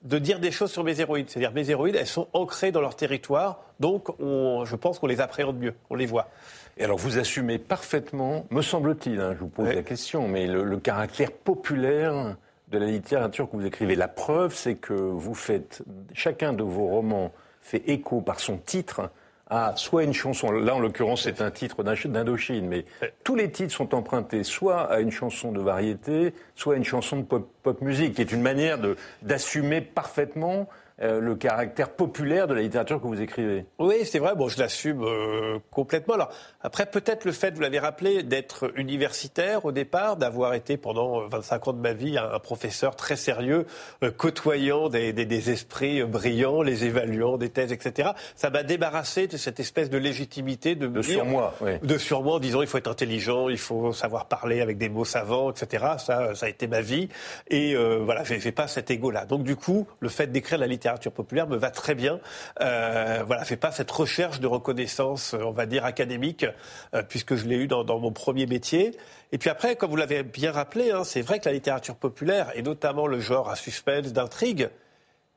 de 0.02 0.18
dire 0.18 0.38
des 0.38 0.50
choses 0.50 0.70
sur 0.70 0.84
mes 0.84 1.00
héroïdes. 1.00 1.28
C'est-à-dire 1.28 1.52
mes 1.52 1.70
héroïdes, 1.70 1.96
elles 1.96 2.06
sont 2.06 2.28
ancrées 2.32 2.72
dans 2.72 2.80
leur 2.80 2.96
territoire, 2.96 3.60
donc 3.80 4.08
je 4.18 4.76
pense 4.76 4.98
qu'on 4.98 5.06
les 5.06 5.20
appréhende 5.20 5.58
mieux, 5.58 5.74
on 5.90 5.94
les 5.94 6.06
voit. 6.06 6.28
Et 6.76 6.84
alors 6.84 6.98
vous 6.98 7.18
assumez 7.18 7.58
parfaitement, 7.58 8.46
me 8.50 8.62
semble-t-il, 8.62 9.20
hein, 9.20 9.34
je 9.34 9.40
vous 9.40 9.48
pose 9.48 9.68
la 9.68 9.82
question, 9.82 10.28
mais 10.28 10.46
le, 10.46 10.78
caractère 10.78 11.32
populaire 11.32 12.36
de 12.68 12.78
la 12.78 12.86
littérature 12.86 13.50
que 13.50 13.56
vous 13.56 13.66
écrivez. 13.66 13.96
La 13.96 14.08
preuve, 14.08 14.54
c'est 14.54 14.76
que 14.76 14.92
vous 14.92 15.34
faites, 15.34 15.82
chacun 16.12 16.52
de 16.52 16.62
vos 16.62 16.86
romans 16.86 17.32
fait 17.60 17.82
écho 17.88 18.20
par 18.20 18.38
son 18.38 18.58
titre 18.58 19.10
à 19.50 19.72
soit 19.76 20.04
une 20.04 20.12
chanson, 20.12 20.50
là 20.50 20.74
en 20.74 20.80
l'occurrence 20.80 21.22
c'est 21.22 21.40
un 21.40 21.50
titre 21.50 21.82
d'Indochine, 21.82 22.66
mais 22.68 22.84
tous 23.24 23.34
les 23.34 23.50
titres 23.50 23.72
sont 23.72 23.94
empruntés 23.94 24.44
soit 24.44 24.82
à 24.82 25.00
une 25.00 25.10
chanson 25.10 25.52
de 25.52 25.60
variété, 25.60 26.34
soit 26.54 26.74
à 26.74 26.76
une 26.76 26.84
chanson 26.84 27.16
de 27.16 27.22
pop, 27.22 27.50
pop 27.62 27.80
musique, 27.80 28.14
qui 28.14 28.20
est 28.20 28.32
une 28.32 28.42
manière 28.42 28.78
d'assumer 29.22 29.80
parfaitement 29.80 30.68
euh, 31.00 31.20
le 31.20 31.36
caractère 31.36 31.90
populaire 31.90 32.48
de 32.48 32.54
la 32.54 32.62
littérature 32.62 33.00
que 33.00 33.06
vous 33.06 33.20
écrivez. 33.20 33.64
Oui, 33.78 34.04
c'est 34.04 34.18
vrai. 34.18 34.34
Bon, 34.34 34.48
je 34.48 34.58
l'assume 34.58 35.04
euh, 35.04 35.60
complètement. 35.70 36.14
Alors 36.14 36.32
après, 36.60 36.86
peut-être 36.86 37.24
le 37.24 37.32
fait, 37.32 37.54
vous 37.54 37.60
l'avez 37.60 37.78
rappelé, 37.78 38.22
d'être 38.22 38.72
universitaire 38.76 39.64
au 39.64 39.72
départ, 39.72 40.16
d'avoir 40.16 40.54
été 40.54 40.76
pendant 40.76 41.26
25 41.26 41.68
ans 41.68 41.72
de 41.72 41.80
ma 41.80 41.92
vie 41.92 42.18
un, 42.18 42.38
professeur 42.38 42.96
très 42.96 43.16
sérieux, 43.16 43.66
euh, 44.02 44.10
côtoyant 44.10 44.88
des, 44.88 45.12
des, 45.12 45.24
des, 45.24 45.50
esprits 45.50 46.02
brillants, 46.04 46.62
les 46.62 46.84
évaluant 46.84 47.36
des 47.36 47.50
thèses, 47.50 47.72
etc. 47.72 48.10
Ça 48.36 48.50
m'a 48.50 48.62
débarrassé 48.62 49.26
de 49.26 49.36
cette 49.36 49.60
espèce 49.60 49.90
de 49.90 49.98
légitimité 49.98 50.74
de, 50.74 50.86
de 50.86 51.02
surmoi, 51.02 51.54
oui. 51.60 51.78
de 51.82 51.98
surmoi, 51.98 52.34
en 52.36 52.38
disant 52.40 52.62
il 52.62 52.68
faut 52.68 52.78
être 52.78 52.90
intelligent, 52.90 53.48
il 53.48 53.58
faut 53.58 53.92
savoir 53.92 54.26
parler 54.26 54.60
avec 54.60 54.78
des 54.78 54.88
mots 54.88 55.04
savants, 55.04 55.50
etc. 55.50 55.84
Ça, 55.98 56.34
ça 56.34 56.46
a 56.46 56.48
été 56.48 56.66
ma 56.66 56.80
vie. 56.80 57.08
Et 57.48 57.76
voilà, 57.76 58.24
j'ai 58.24 58.52
pas 58.52 58.68
cet 58.68 58.90
ego-là. 58.90 59.26
Donc 59.26 59.44
du 59.44 59.56
coup, 59.56 59.86
le 60.00 60.08
fait 60.08 60.26
d'écrire 60.26 60.58
la 60.58 60.66
littérature 60.66 61.12
populaire 61.12 61.46
me 61.46 61.56
va 61.56 61.70
très 61.70 61.94
bien. 61.94 62.20
Euh, 62.60 63.22
voilà, 63.26 63.44
fais 63.44 63.56
pas 63.56 63.70
cette 63.70 63.90
recherche 63.90 64.40
de 64.40 64.46
reconnaissance, 64.46 65.34
on 65.34 65.52
va 65.52 65.66
dire 65.66 65.84
académique, 65.84 66.46
euh, 66.94 67.02
puisque 67.02 67.34
je 67.34 67.46
l'ai 67.46 67.56
eu 67.56 67.66
dans, 67.66 67.84
mon 67.98 68.12
premier 68.12 68.46
métier. 68.46 68.96
Et 69.32 69.38
puis 69.38 69.50
après, 69.50 69.76
comme 69.76 69.90
vous 69.90 69.96
l'avez 69.96 70.22
bien 70.22 70.52
rappelé, 70.52 70.90
hein, 70.90 71.04
c'est 71.04 71.22
vrai 71.22 71.38
que 71.38 71.46
la 71.46 71.52
littérature 71.52 71.96
populaire, 71.96 72.50
et 72.54 72.62
notamment 72.62 73.06
le 73.06 73.20
genre 73.20 73.50
à 73.50 73.56
suspense, 73.56 74.12
d'intrigue, 74.12 74.70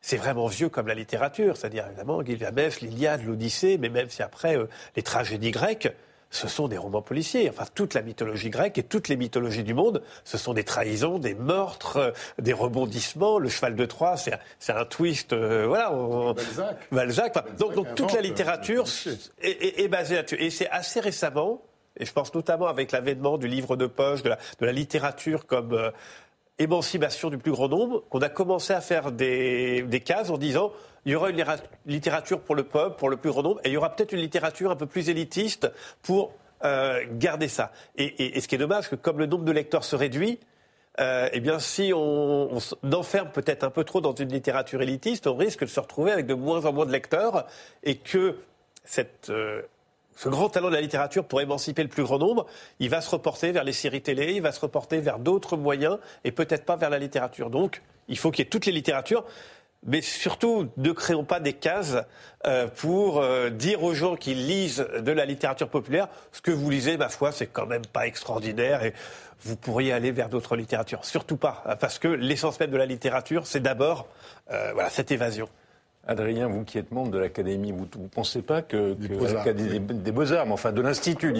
c'est 0.01 0.17
vraiment 0.17 0.47
vieux 0.47 0.69
comme 0.69 0.87
la 0.87 0.95
littérature, 0.95 1.55
c'est-à-dire 1.57 1.85
évidemment 1.87 2.23
Gilgamesh, 2.23 2.81
l'Iliade, 2.81 3.23
l'Odyssée, 3.23 3.77
mais 3.77 3.89
même 3.89 4.09
si 4.09 4.23
après 4.23 4.57
euh, 4.57 4.67
les 4.95 5.03
tragédies 5.03 5.51
grecques, 5.51 5.89
ce 6.31 6.47
sont 6.47 6.67
des 6.67 6.77
romans 6.77 7.01
policiers. 7.01 7.49
Enfin, 7.49 7.65
toute 7.75 7.93
la 7.93 8.01
mythologie 8.01 8.49
grecque 8.49 8.77
et 8.77 8.83
toutes 8.83 9.09
les 9.09 9.17
mythologies 9.17 9.63
du 9.63 9.73
monde, 9.73 10.01
ce 10.23 10.37
sont 10.37 10.53
des 10.53 10.63
trahisons, 10.63 11.19
des 11.19 11.35
meurtres, 11.35 11.97
euh, 11.97 12.11
des 12.39 12.53
rebondissements. 12.53 13.37
Le 13.37 13.49
cheval 13.49 13.75
de 13.75 13.85
Troie, 13.85 14.15
c'est 14.17 14.33
un, 14.73 14.85
twist. 14.85 15.33
Euh, 15.33 15.67
voilà. 15.67 15.91
Balzac. 16.91 17.57
donc, 17.57 17.95
toute 17.95 18.13
la 18.13 18.21
littérature 18.21 18.85
est, 19.41 19.87
basée 19.89 20.15
là-dessus. 20.15 20.41
Et 20.41 20.49
c'est 20.49 20.69
assez 20.69 21.01
récemment, 21.01 21.61
et 21.97 22.05
je 22.05 22.13
pense 22.13 22.33
notamment 22.33 22.67
avec 22.67 22.93
l'avènement 22.93 23.37
du 23.37 23.47
livre 23.47 23.75
de 23.75 23.85
poche, 23.85 24.23
de 24.23 24.31
la, 24.61 24.71
littérature 24.71 25.45
comme 25.45 25.73
euh, 25.73 25.91
émancipation 26.61 27.29
du 27.29 27.37
plus 27.37 27.51
grand 27.51 27.67
nombre, 27.67 28.03
qu'on 28.09 28.21
a 28.21 28.29
commencé 28.29 28.73
à 28.73 28.81
faire 28.81 29.11
des 29.11 30.03
cases 30.05 30.29
en 30.29 30.37
disant 30.37 30.71
il 31.05 31.13
y 31.13 31.15
aura 31.15 31.29
une 31.29 31.43
littérature 31.85 32.41
pour 32.41 32.55
le 32.55 32.63
peuple, 32.63 32.97
pour 32.97 33.09
le 33.09 33.17
plus 33.17 33.31
grand 33.31 33.43
nombre, 33.43 33.59
et 33.63 33.69
il 33.69 33.73
y 33.73 33.77
aura 33.77 33.95
peut-être 33.95 34.11
une 34.11 34.19
littérature 34.19 34.71
un 34.71 34.75
peu 34.75 34.85
plus 34.85 35.09
élitiste 35.09 35.71
pour 36.01 36.33
euh, 36.63 37.03
garder 37.13 37.47
ça. 37.47 37.71
Et, 37.97 38.39
ce 38.39 38.47
qui 38.47 38.55
est 38.55 38.59
dommage, 38.59 38.89
que 38.89 38.95
comme 38.95 39.17
le 39.17 39.25
nombre 39.25 39.43
de 39.43 39.51
lecteurs 39.51 39.83
se 39.83 39.95
réduit, 39.95 40.39
euh, 40.99 41.29
eh 41.31 41.39
bien, 41.39 41.57
si 41.57 41.91
on, 41.95 42.55
on 42.55 42.93
enferme 42.93 43.29
peut-être 43.29 43.63
un 43.63 43.71
peu 43.71 43.83
trop 43.83 44.01
dans 44.01 44.13
une 44.13 44.29
littérature 44.29 44.81
élitiste, 44.81 45.25
on 45.25 45.35
risque 45.35 45.61
de 45.61 45.69
se 45.69 45.79
retrouver 45.79 46.11
avec 46.11 46.27
de 46.27 46.33
moins 46.33 46.65
en 46.65 46.73
moins 46.73 46.85
de 46.85 46.91
lecteurs 46.91 47.47
et 47.83 47.95
que 47.95 48.35
cette 48.83 49.29
euh, 49.29 49.61
ce 50.15 50.29
grand 50.29 50.49
talent 50.49 50.69
de 50.69 50.75
la 50.75 50.81
littérature 50.81 51.25
pour 51.25 51.41
émanciper 51.41 51.83
le 51.83 51.89
plus 51.89 52.03
grand 52.03 52.19
nombre, 52.19 52.45
il 52.79 52.89
va 52.89 53.01
se 53.01 53.09
reporter 53.09 53.51
vers 53.51 53.63
les 53.63 53.73
séries 53.73 54.01
télé, 54.01 54.33
il 54.33 54.41
va 54.41 54.51
se 54.51 54.59
reporter 54.59 54.99
vers 54.99 55.19
d'autres 55.19 55.57
moyens 55.57 55.97
et 56.23 56.31
peut-être 56.31 56.65
pas 56.65 56.75
vers 56.75 56.89
la 56.89 56.99
littérature. 56.99 57.49
Donc, 57.49 57.81
il 58.07 58.17
faut 58.17 58.31
qu'il 58.31 58.43
y 58.43 58.47
ait 58.47 58.49
toutes 58.49 58.65
les 58.65 58.71
littératures. 58.71 59.25
Mais 59.83 60.01
surtout, 60.01 60.69
ne 60.77 60.91
créons 60.91 61.23
pas 61.23 61.39
des 61.39 61.53
cases 61.53 61.97
euh, 62.45 62.67
pour 62.67 63.19
euh, 63.19 63.49
dire 63.49 63.83
aux 63.83 63.95
gens 63.95 64.15
qui 64.15 64.35
lisent 64.35 64.85
de 64.99 65.11
la 65.11 65.25
littérature 65.25 65.69
populaire 65.69 66.07
ce 66.31 66.39
que 66.39 66.51
vous 66.51 66.69
lisez, 66.69 66.97
ma 66.97 67.09
foi, 67.09 67.31
c'est 67.31 67.47
quand 67.47 67.65
même 67.65 67.85
pas 67.87 68.05
extraordinaire 68.05 68.83
et 68.83 68.93
vous 69.39 69.55
pourriez 69.55 69.91
aller 69.91 70.11
vers 70.11 70.29
d'autres 70.29 70.55
littératures. 70.55 71.03
Surtout 71.03 71.37
pas, 71.37 71.63
parce 71.79 71.97
que 71.97 72.07
l'essence 72.07 72.59
même 72.59 72.69
de 72.69 72.77
la 72.77 72.85
littérature, 72.85 73.47
c'est 73.47 73.59
d'abord 73.59 74.07
euh, 74.51 74.71
voilà, 74.73 74.91
cette 74.91 75.09
évasion. 75.09 75.49
Adrien, 76.07 76.47
vous 76.47 76.63
qui 76.63 76.79
êtes 76.79 76.91
membre 76.91 77.11
de 77.11 77.19
l'Académie, 77.19 77.71
vous 77.71 77.87
ne 77.99 78.07
pensez 78.07 78.41
pas 78.41 78.63
que, 78.63 78.93
des 78.93 80.11
Beaux-Arts, 80.11 80.45
mais 80.47 80.51
enfin 80.51 80.71
de 80.71 80.81
l'Institut, 80.81 81.31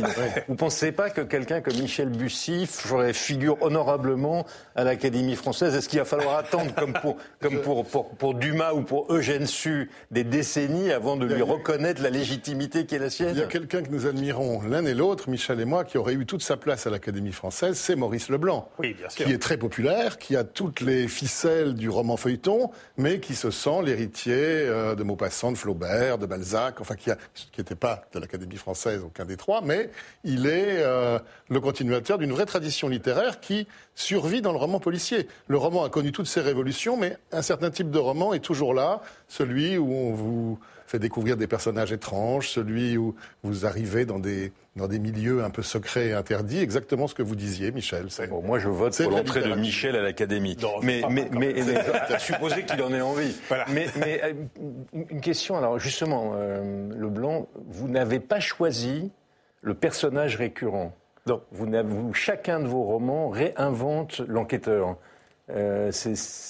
vous 0.47 0.53
ne 0.53 0.57
pensez 0.57 0.91
pas 0.91 1.09
que 1.09 1.21
quelqu'un 1.21 1.61
comme 1.61 1.77
Michel 1.77 2.09
Bussy 2.09 2.69
figure 3.11 3.57
honorablement 3.61 4.45
à 4.75 4.83
l'Académie 4.83 5.35
française? 5.35 5.75
Est-ce 5.75 5.89
qu'il 5.89 5.97
va 5.97 6.05
falloir 6.05 6.37
attendre, 6.37 6.75
comme, 6.75 6.93
pour, 6.93 7.17
comme 7.39 7.59
pour, 7.61 7.85
pour, 7.85 8.35
Dumas 8.35 8.73
ou 8.73 8.83
pour 8.83 9.11
Eugène 9.11 9.47
Sue, 9.47 9.89
des 10.11 10.23
décennies 10.23 10.91
avant 10.91 11.17
de 11.17 11.25
lui 11.25 11.41
reconnaître 11.41 12.03
la 12.03 12.11
légitimité 12.11 12.85
qui 12.85 12.93
est 12.93 12.99
la 12.99 13.09
sienne? 13.09 13.31
Il 13.33 13.39
y 13.39 13.43
a 13.43 13.47
quelqu'un 13.47 13.81
que 13.81 13.89
nous 13.89 14.05
admirons 14.05 14.61
l'un 14.61 14.85
et 14.85 14.93
l'autre, 14.93 15.27
Michel 15.27 15.59
et 15.59 15.65
moi, 15.65 15.85
qui 15.85 15.97
aurait 15.97 16.13
eu 16.13 16.27
toute 16.27 16.43
sa 16.43 16.55
place 16.55 16.85
à 16.85 16.91
l'Académie 16.91 17.31
française, 17.31 17.77
c'est 17.77 17.95
Maurice 17.95 18.29
Leblanc. 18.29 18.69
Oui, 18.77 18.93
bien 18.93 19.09
sûr. 19.09 19.25
Qui 19.25 19.31
est 19.31 19.41
très 19.41 19.57
populaire, 19.57 20.19
qui 20.19 20.35
a 20.35 20.43
toutes 20.43 20.81
les 20.81 21.07
ficelles 21.07 21.73
du 21.73 21.89
roman 21.89 22.15
feuilleton, 22.15 22.69
mais 22.97 23.19
qui 23.19 23.33
se 23.33 23.49
sent 23.49 23.81
l'héritier 23.83 24.50
euh, 24.51 24.95
de 24.95 25.03
Maupassant, 25.03 25.51
de 25.51 25.57
Flaubert, 25.57 26.17
de 26.17 26.25
Balzac, 26.25 26.81
enfin 26.81 26.95
qui 26.95 27.09
n'était 27.57 27.75
pas 27.75 28.03
de 28.13 28.19
l'Académie 28.19 28.57
française, 28.57 29.01
aucun 29.03 29.25
des 29.25 29.37
trois, 29.37 29.61
mais 29.61 29.89
il 30.23 30.47
est 30.47 30.77
euh, 30.79 31.19
le 31.49 31.59
continuateur 31.59 32.17
d'une 32.17 32.31
vraie 32.31 32.45
tradition 32.45 32.87
littéraire 32.87 33.39
qui 33.39 33.67
survit 33.95 34.41
dans 34.41 34.51
le 34.51 34.57
roman 34.57 34.79
policier. 34.79 35.27
Le 35.47 35.57
roman 35.57 35.83
a 35.83 35.89
connu 35.89 36.11
toutes 36.11 36.27
ses 36.27 36.41
révolutions, 36.41 36.97
mais 36.97 37.17
un 37.31 37.41
certain 37.41 37.71
type 37.71 37.91
de 37.91 37.99
roman 37.99 38.33
est 38.33 38.39
toujours 38.39 38.73
là, 38.73 39.01
celui 39.27 39.77
où 39.77 39.91
on 39.91 40.13
vous 40.13 40.59
fait 40.87 40.99
découvrir 40.99 41.37
des 41.37 41.47
personnages 41.47 41.93
étranges, 41.93 42.49
celui 42.49 42.97
où 42.97 43.15
vous 43.43 43.65
arrivez 43.65 44.05
dans 44.05 44.19
des, 44.19 44.51
dans 44.75 44.87
des 44.87 44.99
milieux 44.99 45.43
un 45.43 45.49
peu 45.49 45.63
secrets 45.63 46.07
et 46.07 46.13
interdits, 46.13 46.59
exactement 46.59 47.07
ce 47.07 47.13
que 47.13 47.23
vous 47.23 47.35
disiez, 47.35 47.71
Michel. 47.71 48.07
Bon, 48.29 48.41
moi, 48.41 48.57
je 48.57 48.69
vote 48.69 48.95
pour 49.01 49.11
l'entrée 49.11 49.41
de 49.41 49.53
Michel 49.55 49.95
à 49.95 50.01
l'Académie. 50.01 50.57
Mais, 50.81 51.01
mais, 51.09 51.29
mais, 51.37 51.53
à 52.09 52.19
supposer 52.19 52.63
qu'il 52.63 52.81
en 52.81 52.93
ait 52.93 53.01
envie. 53.01 53.35
Mais, 53.69 53.87
mais, 53.97 54.21
euh, 54.23 54.33
une 55.09 55.21
question, 55.21 55.57
alors 55.57 55.77
justement, 55.77 56.33
euh, 56.35 56.89
Leblanc, 56.95 57.49
vous 57.67 57.89
n'avez 57.89 58.19
pas 58.19 58.39
choisi 58.39 59.11
le 59.61 59.73
personnage 59.73 60.37
récurrent. 60.37 60.93
Non. 61.27 61.41
Vous, 61.51 61.67
vous, 61.85 62.13
chacun 62.13 62.59
de 62.59 62.67
vos 62.67 62.83
romans 62.83 63.29
réinvente 63.29 64.21
l'enquêteur. 64.27 64.97
Euh, 65.49 65.91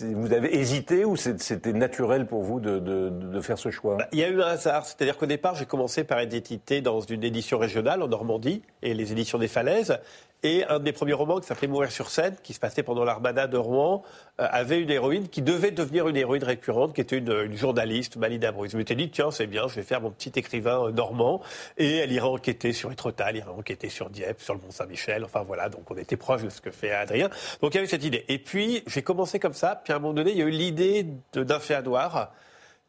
vous 0.01 0.33
avez 0.33 0.55
hésité 0.55 1.05
ou 1.05 1.15
c'était 1.15 1.73
naturel 1.73 2.27
pour 2.27 2.43
vous 2.43 2.59
de, 2.59 3.41
faire 3.41 3.57
ce 3.57 3.71
choix? 3.71 3.97
Bah, 3.97 4.07
Il 4.11 4.19
y 4.19 4.23
a 4.23 4.29
eu 4.29 4.41
un 4.41 4.47
hasard. 4.47 4.85
C'est-à-dire 4.85 5.17
qu'au 5.17 5.25
départ, 5.25 5.55
j'ai 5.55 5.65
commencé 5.65 6.03
par 6.03 6.19
être 6.19 6.33
édité 6.33 6.81
dans 6.81 6.99
une 6.99 7.23
édition 7.23 7.57
régionale 7.57 8.03
en 8.03 8.07
Normandie 8.07 8.61
et 8.81 8.93
les 8.93 9.11
éditions 9.11 9.37
des 9.37 9.47
Falaises. 9.47 9.97
Et 10.43 10.65
un 10.65 10.79
des 10.79 10.91
premiers 10.91 11.13
romans 11.13 11.39
qui 11.39 11.45
s'appelait 11.45 11.67
Mourir 11.67 11.91
sur 11.91 12.09
scène, 12.09 12.35
qui 12.41 12.53
se 12.53 12.59
passait 12.59 12.81
pendant 12.81 13.03
l'armada 13.03 13.45
de 13.45 13.57
Rouen, 13.57 14.01
euh, 14.39 14.47
avait 14.49 14.79
une 14.79 14.89
héroïne 14.89 15.29
qui 15.29 15.43
devait 15.43 15.69
devenir 15.69 16.07
une 16.07 16.17
héroïne 16.17 16.43
récurrente, 16.43 16.95
qui 16.95 17.01
était 17.01 17.17
une, 17.17 17.55
journaliste, 17.55 18.17
Malina 18.17 18.51
Bruce. 18.51 18.71
Je 18.71 18.77
m'étais 18.77 18.95
dit, 18.95 19.11
tiens, 19.11 19.29
c'est 19.29 19.45
bien, 19.45 19.67
je 19.67 19.75
vais 19.75 19.83
faire 19.83 20.01
mon 20.01 20.09
petit 20.09 20.31
écrivain 20.35 20.87
euh, 20.87 20.91
normand. 20.91 21.41
Et 21.77 21.97
elle 21.97 22.11
ira 22.11 22.27
enquêter 22.27 22.73
sur 22.73 22.91
Étretat, 22.91 23.29
elle 23.29 23.37
ira 23.37 23.51
enquêter 23.51 23.89
sur 23.89 24.09
Dieppe, 24.09 24.41
sur 24.41 24.55
le 24.55 24.61
Mont-Saint-Michel. 24.61 25.23
Enfin 25.23 25.43
voilà, 25.43 25.69
donc 25.69 25.89
on 25.91 25.95
était 25.95 26.17
proche 26.17 26.41
de 26.41 26.49
ce 26.49 26.59
que 26.59 26.71
fait 26.71 26.91
Adrien. 26.91 27.29
Donc 27.61 27.73
il 27.73 27.75
y 27.75 27.77
avait 27.77 27.87
cette 27.87 28.03
idée. 28.03 28.25
Et 28.27 28.39
puis 28.39 28.83
j'ai 28.87 29.03
commencé 29.03 29.37
comme 29.37 29.53
ça. 29.53 29.79
Puis 29.83 29.93
à 29.93 29.97
un 29.97 29.99
moment 29.99 30.13
donné, 30.13 30.31
il 30.31 30.37
y 30.37 30.41
a 30.41 30.45
eu 30.45 30.49
l'idée 30.49 31.05
d'un 31.33 31.59
féadoir, 31.59 32.33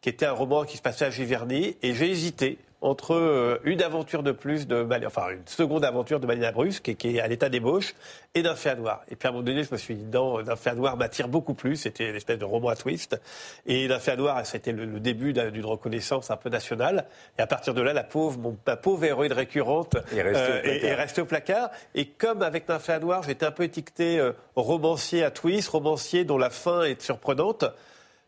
qui 0.01 0.09
était 0.09 0.27
un 0.27 0.33
roman 0.33 0.65
qui 0.65 0.79
se 0.79 0.83
passait 0.83 1.05
à 1.05 1.11
Giverny. 1.11 1.77
Et 1.83 1.95
j'ai 1.95 2.11
hésité 2.11 2.59
entre 2.83 3.15
euh, 3.15 3.59
une 3.65 3.81
aventure 3.81 4.25
de 4.25 4.33
plus 4.33 4.67
de 4.67 4.87
enfin 5.07 5.31
une 5.31 5.47
seconde 5.47 5.85
aventure 5.85 6.19
de 6.19 6.27
Malina 6.27 6.51
Brusque 6.51 6.95
qui 6.97 7.17
est 7.17 7.21
à 7.21 7.29
l'état 7.29 7.49
d'ébauche 7.49 7.95
et 8.35 8.43
d'un 8.43 8.57
fait 8.57 8.75
noir. 8.75 9.03
Et 9.09 9.15
puis 9.15 9.29
à 9.29 9.31
un 9.31 9.33
moment 9.33 9.45
donné, 9.45 9.63
je 9.63 9.71
me 9.71 9.79
suis 9.79 9.95
dit 9.95 10.05
non, 10.05 10.43
d'un 10.43 10.57
fait 10.57 10.75
noir 10.75 10.97
m'attire 10.97 11.29
beaucoup 11.29 11.55
plus. 11.55 11.77
C'était 11.77 12.11
une 12.11 12.17
espèce 12.17 12.39
de 12.39 12.45
roman 12.45 12.69
à 12.69 12.77
twist. 12.77 13.19
Et 13.67 13.87
d'un 13.87 14.01
fait 14.01 14.17
noir, 14.17 14.45
c'était 14.45 14.73
le, 14.73 14.99
début 14.99 15.33
d'une 15.33 15.65
reconnaissance 15.65 16.31
un 16.31 16.37
peu 16.37 16.51
nationale. 16.51 17.07
Et 17.39 17.43
à 17.43 17.47
partir 17.47 17.73
de 17.73 17.83
là, 17.83 17.93
la 17.93 18.05
pauvre, 18.05 18.39
mon, 18.39 18.57
ma 18.67 18.77
pauvre 18.77 19.05
héroïne 19.05 19.33
récurrente 19.33 19.97
est 20.15 20.95
restée, 20.95 21.21
au, 21.21 21.25
placard. 21.25 21.71
Et 21.95 22.07
comme 22.07 22.43
avec 22.43 22.67
d'un 22.67 22.81
fait 22.81 22.99
noir, 22.99 23.23
j'étais 23.23 23.47
un 23.47 23.53
peu 23.53 23.63
étiqueté 23.63 24.19
euh, 24.19 24.33
romancier 24.57 25.23
à 25.23 25.31
twist, 25.31 25.69
romancier 25.69 26.25
dont 26.25 26.39
la 26.39 26.51
fin 26.51 26.83
est 26.83 27.01
surprenante 27.01 27.65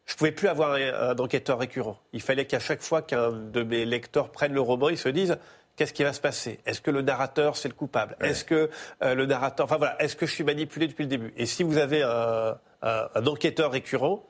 je 0.07 0.15
pouvais 0.17 0.33
plus 0.33 0.49
avoir 0.49 0.75
un, 0.75 1.17
enquêteur 1.17 1.59
récurrent. 1.59 1.99
Il 2.13 2.21
fallait 2.21 2.47
qu'à 2.47 2.61
chaque 2.61 2.83
fois 2.83 3.03
qu'un 3.03 3.33
de 3.33 3.63
mes 3.63 3.85
lecteurs 3.85 4.31
prenne 4.31 4.53
le 4.53 4.61
roman, 4.61 4.89
ils 4.89 4.99
se 4.99 5.09
disent 5.09 5.39
qu'est-ce 5.77 5.93
qui 5.93 6.05
va 6.05 6.13
se 6.13 6.21
passer? 6.21 6.61
Est-ce 6.67 6.81
que 6.81 6.91
le 6.91 7.03
narrateur 7.03 7.57
c'est 7.57 7.69
le 7.69 7.75
coupable? 7.75 8.17
Est-ce 8.21 8.45
que 8.45 8.71
euh, 9.03 9.15
le 9.15 9.27
narrateur, 9.27 9.65
enfin 9.65 9.77
voilà, 9.77 10.01
est-ce 10.03 10.17
que 10.17 10.27
je 10.27 10.33
suis 10.33 10.45
manipulé 10.45 10.89
depuis 10.89 11.05
le 11.05 11.09
début? 11.09 11.33
Et 11.37 11.47
si 11.47 11.63
vous 11.63 11.79
avez 11.79 12.03
un, 12.03 12.59
un 12.83 13.27
enquêteur 13.27 13.73
récurrent, 13.73 14.27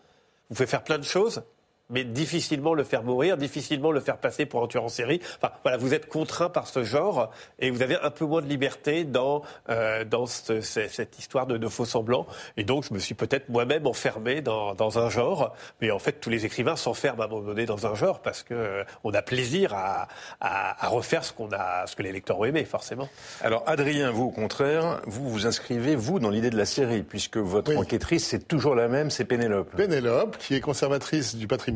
vous 0.49 0.57
pouvez 0.57 0.66
faire 0.66 0.85
plein 0.85 0.99
de 0.99 1.04
choses 1.04 1.43
mais 1.91 2.05
difficilement 2.05 2.75
le 2.75 2.83
faire 2.83 3.03
mourir, 3.03 3.37
difficilement 3.37 3.91
le 3.91 4.00
faire 4.00 4.17
passer 4.17 4.47
pour 4.47 4.62
un 4.62 4.67
tueur 4.67 4.85
en 4.85 4.88
série. 4.88 5.21
Enfin, 5.37 5.53
voilà, 5.62 5.76
vous 5.76 5.93
êtes 5.93 6.09
contraint 6.09 6.49
par 6.49 6.67
ce 6.67 6.83
genre 6.83 7.31
et 7.59 7.71
vous 7.71 7.83
avez 7.83 7.97
un 8.00 8.11
peu 8.11 8.25
moins 8.25 8.41
de 8.41 8.47
liberté 8.47 9.05
dans, 9.05 9.43
euh, 9.69 10.05
dans 10.05 10.26
cette 10.26 11.19
histoire 11.19 11.47
de, 11.47 11.59
de, 11.59 11.69
faux 11.69 11.85
semblants. 11.85 12.26
Et 12.57 12.64
donc, 12.64 12.85
je 12.88 12.95
me 12.95 12.99
suis 12.99 13.14
peut-être 13.14 13.49
moi-même 13.50 13.87
enfermé 13.87 14.41
dans, 14.41 14.75
dans, 14.75 14.99
un 14.99 15.11
genre. 15.11 15.55
Mais 15.81 15.91
en 15.91 15.99
fait, 15.99 16.21
tous 16.21 16.31
les 16.31 16.47
écrivains 16.47 16.76
s'enferment 16.76 17.23
à 17.23 17.26
un 17.26 17.29
moment 17.29 17.47
donné 17.47 17.67
dans 17.67 17.87
un 17.87 17.95
genre 17.95 18.21
parce 18.21 18.43
que 18.43 18.55
euh, 18.55 18.85
on 19.03 19.12
a 19.12 19.21
plaisir 19.21 19.75
à, 19.75 20.09
à, 20.41 20.87
à 20.87 20.88
refaire 20.88 21.25
ce 21.25 21.33
qu'on 21.33 21.50
a, 21.53 21.87
ce 21.87 21.97
que 21.97 22.03
les 22.03 22.12
lecteurs 22.12 22.38
ont 22.38 22.45
aimé, 22.45 22.64
forcément. 22.64 23.09
Alors, 23.43 23.62
Adrien, 23.67 24.11
vous, 24.11 24.25
au 24.25 24.31
contraire, 24.31 25.03
vous 25.07 25.29
vous 25.29 25.47
inscrivez, 25.47 25.97
vous, 25.97 26.19
dans 26.19 26.31
l'idée 26.31 26.50
de 26.50 26.57
la 26.57 26.67
série, 26.67 27.03
puisque 27.03 27.37
votre 27.37 27.76
enquêtrice, 27.76 28.26
c'est 28.26 28.49
toujours 28.49 28.75
la 28.75 28.88
même, 28.88 29.11
c'est 29.11 29.25
Pénélope. 29.25 29.75
Pénélope, 29.76 30.38
qui 30.38 30.55
est 30.55 30.61
conservatrice 30.61 31.37
du 31.37 31.47
patrimoine 31.47 31.74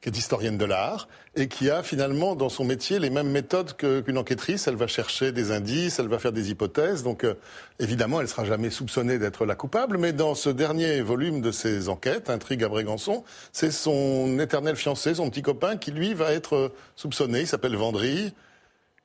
qui 0.00 0.08
est 0.08 0.16
historienne 0.16 0.56
de 0.56 0.64
l'art, 0.64 1.08
et 1.36 1.46
qui 1.46 1.68
a 1.70 1.82
finalement 1.82 2.34
dans 2.34 2.48
son 2.48 2.64
métier 2.64 2.98
les 2.98 3.10
mêmes 3.10 3.28
méthodes 3.28 3.74
qu'une 3.76 4.16
enquêtrice. 4.16 4.66
Elle 4.66 4.76
va 4.76 4.86
chercher 4.86 5.30
des 5.30 5.52
indices, 5.52 5.98
elle 5.98 6.08
va 6.08 6.18
faire 6.18 6.32
des 6.32 6.50
hypothèses. 6.50 7.02
Donc 7.02 7.24
euh, 7.24 7.34
évidemment, 7.78 8.20
elle 8.20 8.28
sera 8.28 8.44
jamais 8.44 8.70
soupçonnée 8.70 9.18
d'être 9.18 9.44
la 9.44 9.54
coupable. 9.54 9.98
Mais 9.98 10.12
dans 10.12 10.34
ce 10.34 10.48
dernier 10.48 11.02
volume 11.02 11.42
de 11.42 11.50
ses 11.50 11.90
enquêtes, 11.90 12.30
Intrigue 12.30 12.64
à 12.64 12.68
Brégançon, 12.68 13.24
c'est 13.52 13.70
son 13.70 14.38
éternel 14.38 14.76
fiancé, 14.76 15.14
son 15.14 15.28
petit 15.28 15.42
copain, 15.42 15.76
qui 15.76 15.90
lui 15.90 16.14
va 16.14 16.32
être 16.32 16.56
euh, 16.56 16.72
soupçonné. 16.96 17.40
Il 17.40 17.46
s'appelle 17.46 17.76
Vendry. 17.76 18.32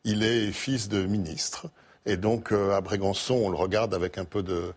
Il 0.05 0.23
est 0.23 0.51
fils 0.51 0.87
de 0.87 1.05
ministre. 1.05 1.67
Et 2.05 2.15
donc 2.15 2.53
euh, 2.53 2.71
à 2.71 2.79
Brégançon, 2.79 3.35
on 3.35 3.49
le 3.49 3.57
regarde 3.57 3.93
avec 3.93 4.17
un 4.17 4.25
peu 4.25 4.43
de 4.43 4.73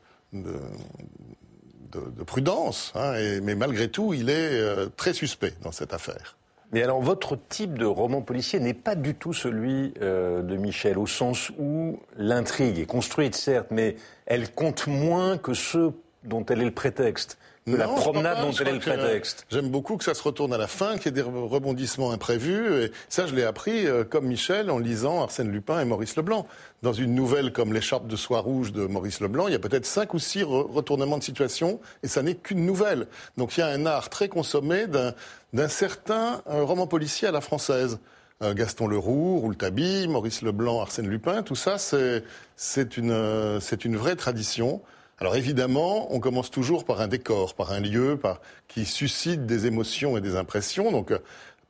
de, 1.92 2.22
prudence, 2.24 2.92
hein, 2.94 3.14
mais 3.42 3.54
malgré 3.54 3.88
tout, 3.88 4.12
il 4.12 4.30
est 4.30 4.60
euh, 4.60 4.88
très 4.96 5.12
suspect 5.12 5.54
dans 5.62 5.72
cette 5.72 5.94
affaire. 5.94 6.36
Mais 6.72 6.82
alors, 6.82 7.00
votre 7.00 7.38
type 7.48 7.78
de 7.78 7.86
roman 7.86 8.20
policier 8.20 8.60
n'est 8.60 8.74
pas 8.74 8.94
du 8.94 9.14
tout 9.14 9.32
celui 9.32 9.94
euh, 10.02 10.42
de 10.42 10.56
Michel, 10.56 10.98
au 10.98 11.06
sens 11.06 11.50
où 11.58 11.98
l'intrigue 12.16 12.78
est 12.78 12.86
construite, 12.86 13.34
certes, 13.34 13.68
mais 13.70 13.96
elle 14.26 14.52
compte 14.52 14.86
moins 14.86 15.38
que 15.38 15.54
ceux 15.54 15.92
dont 16.24 16.44
elle 16.46 16.60
est 16.60 16.66
le 16.66 16.70
prétexte 16.70 17.38
la 17.76 17.88
promenade 17.88 18.40
dont 18.40 18.52
elle 18.52 18.68
est 18.68 18.72
le 18.72 18.78
prétexte. 18.78 19.46
J'aime 19.50 19.68
beaucoup 19.68 19.96
que 19.96 20.04
ça 20.04 20.14
se 20.14 20.22
retourne 20.22 20.52
à 20.52 20.58
la 20.58 20.66
fin, 20.66 20.96
qu'il 20.96 21.06
y 21.06 21.08
ait 21.08 21.22
des 21.22 21.22
rebondissements 21.22 22.12
imprévus. 22.12 22.84
Et 22.84 22.92
ça, 23.08 23.26
je 23.26 23.34
l'ai 23.34 23.44
appris 23.44 23.86
euh, 23.86 24.04
comme 24.04 24.26
Michel 24.26 24.70
en 24.70 24.78
lisant 24.78 25.22
Arsène 25.22 25.50
Lupin 25.50 25.80
et 25.80 25.84
Maurice 25.84 26.16
Leblanc. 26.16 26.46
Dans 26.82 26.92
une 26.92 27.14
nouvelle 27.14 27.52
comme 27.52 27.72
L'écharpe 27.72 28.06
de 28.06 28.16
soie 28.16 28.40
rouge 28.40 28.72
de 28.72 28.86
Maurice 28.86 29.20
Leblanc, 29.20 29.48
il 29.48 29.52
y 29.52 29.56
a 29.56 29.58
peut-être 29.58 29.86
cinq 29.86 30.14
ou 30.14 30.18
six 30.18 30.42
retournements 30.44 31.18
de 31.18 31.22
situation 31.22 31.80
et 32.02 32.08
ça 32.08 32.22
n'est 32.22 32.36
qu'une 32.36 32.64
nouvelle. 32.64 33.06
Donc 33.36 33.56
il 33.56 33.60
y 33.60 33.62
a 33.62 33.68
un 33.68 33.84
art 33.86 34.08
très 34.10 34.28
consommé 34.28 34.86
d'un 34.86 35.68
certain 35.68 36.42
euh, 36.48 36.62
roman 36.62 36.86
policier 36.86 37.28
à 37.28 37.32
la 37.32 37.40
française. 37.40 37.98
Euh, 38.40 38.54
Gaston 38.54 38.86
Leroux, 38.86 39.38
Rouletabille, 39.38 40.06
Maurice 40.06 40.42
Leblanc, 40.42 40.80
Arsène 40.80 41.08
Lupin, 41.08 41.42
tout 41.42 41.56
ça, 41.56 41.76
c'est 41.78 42.96
une, 42.96 43.60
une 43.84 43.96
vraie 43.96 44.16
tradition. 44.16 44.80
Alors 45.20 45.34
évidemment, 45.34 46.12
on 46.14 46.20
commence 46.20 46.50
toujours 46.50 46.84
par 46.84 47.00
un 47.00 47.08
décor, 47.08 47.54
par 47.54 47.72
un 47.72 47.80
lieu, 47.80 48.16
par, 48.16 48.40
qui 48.68 48.84
suscite 48.84 49.46
des 49.46 49.66
émotions 49.66 50.16
et 50.16 50.20
des 50.20 50.36
impressions. 50.36 50.92
Donc, 50.92 51.10
euh, 51.10 51.18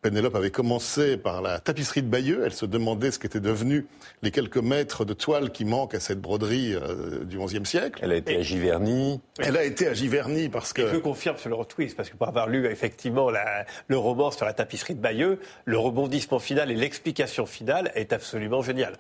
Pénélope 0.03 0.37
avait 0.37 0.53
commencé 0.53 1.17
par 1.17 1.43
la 1.43 1.59
tapisserie 1.59 2.03
de 2.03 2.09
Bayeux. 2.09 2.43
Elle 2.45 2.53
se 2.53 2.67
demandait 2.67 3.11
ce 3.11 3.19
qu'étaient 3.19 3.41
devenus 3.41 3.85
les 4.23 4.31
quelques 4.31 4.59
mètres 4.59 5.05
de 5.05 5.13
toile 5.13 5.51
qui 5.51 5.65
manquent 5.65 5.95
à 5.95 6.01
cette 6.01 6.21
broderie 6.21 6.75
euh, 6.75 7.25
du 7.25 7.39
XIe 7.39 7.67
siècle. 7.67 7.99
Elle 8.03 8.13
a 8.13 8.17
été 8.17 8.37
à 8.37 8.43
Giverny. 8.43 9.21
Elle 9.39 9.57
a 9.57 9.65
été 9.65 9.89
à 9.89 9.95
Giverny 9.95 10.51
parce 10.51 10.73
que. 10.73 10.83
Et 10.83 10.93
je 10.93 10.99
confirme 10.99 11.37
sur 11.37 11.49
le 11.49 11.57
retweet, 11.57 11.97
parce 11.97 12.11
que 12.11 12.17
pour 12.17 12.29
avoir 12.29 12.49
lu 12.49 12.67
effectivement 12.67 13.29
la, 13.31 13.65
le 13.89 13.99
roman 13.99 14.31
sur 14.31 14.45
la 14.45 14.53
tapisserie 14.53 14.95
de 14.95 15.01
Bayeux, 15.01 15.41
le 15.65 15.79
rebondissement 15.79 16.39
final 16.39 16.71
et 16.71 16.77
l'explication 16.77 17.45
finale 17.45 17.91
est 17.97 18.13
absolument 18.13 18.63
génial. 18.63 18.95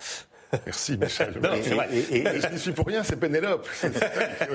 Merci 0.66 0.96
Michel. 0.96 1.34
Non, 1.42 1.50
vrai. 1.50 1.88
Et, 1.92 2.18
et 2.18 2.40
je 2.40 2.48
n'y 2.48 2.58
suis 2.58 2.72
pour 2.72 2.86
rien, 2.86 3.02
c'est 3.02 3.16
Pénélope. 3.16 3.68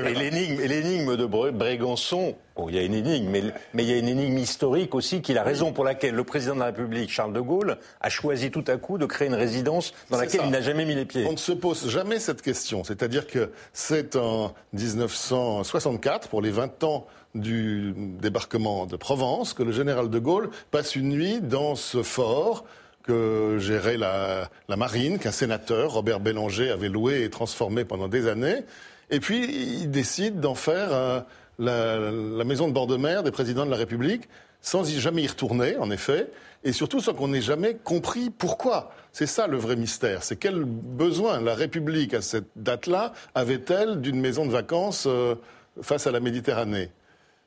Et 0.07 0.13
l'énigme, 0.13 0.59
et 0.61 0.67
l'énigme 0.67 1.15
de 1.15 1.25
Brégançon, 1.25 2.35
bon, 2.55 2.69
il 2.69 2.75
y 2.75 2.79
a 2.79 2.81
une 2.81 2.93
énigme, 2.93 3.29
mais, 3.29 3.43
mais 3.73 3.83
il 3.83 3.89
y 3.89 3.93
a 3.93 3.97
une 3.97 4.07
énigme 4.07 4.37
historique 4.37 4.95
aussi, 4.95 5.21
qui 5.21 5.31
est 5.31 5.35
la 5.35 5.43
raison 5.43 5.71
pour 5.71 5.83
laquelle 5.83 6.15
le 6.15 6.23
président 6.23 6.55
de 6.55 6.59
la 6.59 6.67
République, 6.67 7.11
Charles 7.11 7.33
de 7.33 7.39
Gaulle, 7.39 7.77
a 8.01 8.09
choisi 8.09 8.49
tout 8.49 8.63
à 8.67 8.77
coup 8.77 8.97
de 8.97 9.05
créer 9.05 9.27
une 9.27 9.35
résidence 9.35 9.93
dans 10.09 10.17
laquelle 10.17 10.41
ça. 10.41 10.45
il 10.45 10.51
n'a 10.51 10.61
jamais 10.61 10.85
mis 10.85 10.95
les 10.95 11.05
pieds. 11.05 11.25
On 11.27 11.33
ne 11.33 11.37
se 11.37 11.51
pose 11.51 11.89
jamais 11.89 12.19
cette 12.19 12.41
question. 12.41 12.83
C'est-à-dire 12.83 13.27
que 13.27 13.51
c'est 13.73 14.15
en 14.15 14.53
1964, 14.73 16.27
pour 16.27 16.41
les 16.41 16.51
20 16.51 16.83
ans 16.83 17.07
du 17.35 17.93
débarquement 17.97 18.85
de 18.85 18.95
Provence, 18.95 19.53
que 19.53 19.63
le 19.63 19.71
général 19.71 20.09
de 20.09 20.19
Gaulle 20.19 20.49
passe 20.71 20.95
une 20.95 21.09
nuit 21.09 21.39
dans 21.41 21.75
ce 21.75 22.03
fort 22.03 22.65
que 23.03 23.57
gérait 23.59 23.97
la, 23.97 24.49
marine, 24.75 25.19
qu'un 25.19 25.31
sénateur, 25.31 25.93
Robert 25.93 26.19
Bélanger, 26.19 26.71
avait 26.71 26.89
loué 26.89 27.23
et 27.23 27.29
transformé 27.29 27.85
pendant 27.85 28.07
des 28.07 28.27
années. 28.27 28.63
Et 29.09 29.19
puis, 29.19 29.43
il 29.81 29.91
décide 29.91 30.39
d'en 30.39 30.55
faire 30.55 30.89
euh, 30.91 31.19
la, 31.59 31.97
la 31.99 32.43
maison 32.43 32.67
de 32.67 32.73
bord 32.73 32.87
de 32.87 32.97
mer 32.97 33.23
des 33.23 33.31
présidents 33.31 33.65
de 33.65 33.71
la 33.71 33.77
République, 33.77 34.29
sans 34.61 34.89
y 34.89 34.99
jamais 34.99 35.23
y 35.23 35.27
retourner, 35.27 35.77
en 35.77 35.91
effet, 35.91 36.29
et 36.63 36.71
surtout 36.71 37.01
sans 37.01 37.13
qu'on 37.13 37.33
ait 37.33 37.41
jamais 37.41 37.75
compris 37.75 38.29
pourquoi. 38.29 38.91
C'est 39.11 39.27
ça 39.27 39.45
le 39.47 39.57
vrai 39.57 39.75
mystère. 39.75 40.23
C'est 40.23 40.37
quel 40.37 40.63
besoin 40.63 41.41
la 41.41 41.53
République, 41.53 42.13
à 42.13 42.21
cette 42.21 42.47
date-là, 42.55 43.13
avait-elle 43.35 44.01
d'une 44.01 44.19
maison 44.19 44.45
de 44.45 44.51
vacances 44.51 45.05
euh, 45.07 45.35
face 45.81 46.07
à 46.07 46.11
la 46.11 46.19
Méditerranée? 46.19 46.89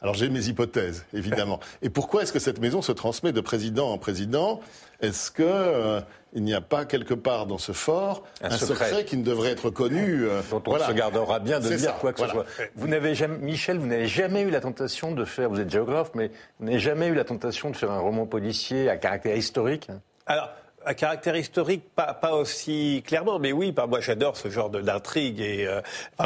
Alors 0.02 0.14
j'ai 0.14 0.28
mes 0.28 0.46
hypothèses, 0.46 1.06
évidemment. 1.14 1.58
Et 1.82 1.88
pourquoi 1.88 2.22
est-ce 2.22 2.32
que 2.32 2.38
cette 2.38 2.60
maison 2.60 2.82
se 2.82 2.92
transmet 2.92 3.32
de 3.32 3.40
président 3.40 3.90
en 3.90 3.98
président? 3.98 4.60
Est-ce 5.00 5.30
que 5.30 5.42
euh, 5.42 6.00
il 6.34 6.42
n'y 6.42 6.54
a 6.54 6.60
pas 6.60 6.84
quelque 6.84 7.14
part 7.14 7.46
dans 7.46 7.56
ce 7.56 7.72
fort 7.72 8.22
Un 8.42 8.48
un, 8.48 8.50
secret. 8.58 8.88
secret. 8.88 9.04
qui 9.04 9.16
ne 9.16 9.22
devrait 9.22 9.50
être 9.50 9.70
connu 9.70 10.24
euh, 10.24 10.42
dont 10.50 10.62
on 10.66 10.70
voilà. 10.70 10.86
se 10.86 10.92
gardera 10.92 11.38
bien 11.38 11.60
de 11.60 11.68
dire 11.68 11.78
ça, 11.78 11.96
quoi 11.98 12.12
que 12.12 12.18
voilà. 12.18 12.32
ce 12.34 12.56
soit. 12.56 12.66
Vous 12.76 12.88
n'avez 12.88 13.14
jamais, 13.14 13.38
Michel, 13.38 13.78
vous 13.78 13.86
n'avez 13.86 14.06
jamais 14.06 14.42
eu 14.42 14.50
la 14.50 14.60
tentation 14.60 15.12
de 15.12 15.24
faire, 15.24 15.48
vous 15.48 15.60
êtes 15.60 15.70
géographe, 15.70 16.10
mais 16.14 16.30
vous 16.60 16.66
n'avez 16.66 16.78
jamais 16.78 17.06
eu 17.06 17.14
la 17.14 17.24
tentation 17.24 17.70
de 17.70 17.76
faire 17.76 17.90
un 17.90 18.00
roman 18.00 18.26
policier 18.26 18.90
à 18.90 18.98
caractère 18.98 19.36
historique 19.36 19.88
Alors, 20.26 20.50
à 20.86 20.94
caractère 20.94 21.36
historique, 21.36 21.82
pas, 21.96 22.14
pas 22.14 22.34
aussi 22.34 23.02
clairement, 23.04 23.40
mais 23.40 23.50
oui, 23.50 23.72
bah, 23.72 23.88
moi 23.88 24.00
j'adore 24.00 24.36
ce 24.36 24.48
genre 24.48 24.70
d'intrigue. 24.70 25.40
Et 25.40 25.66
euh, 25.66 25.80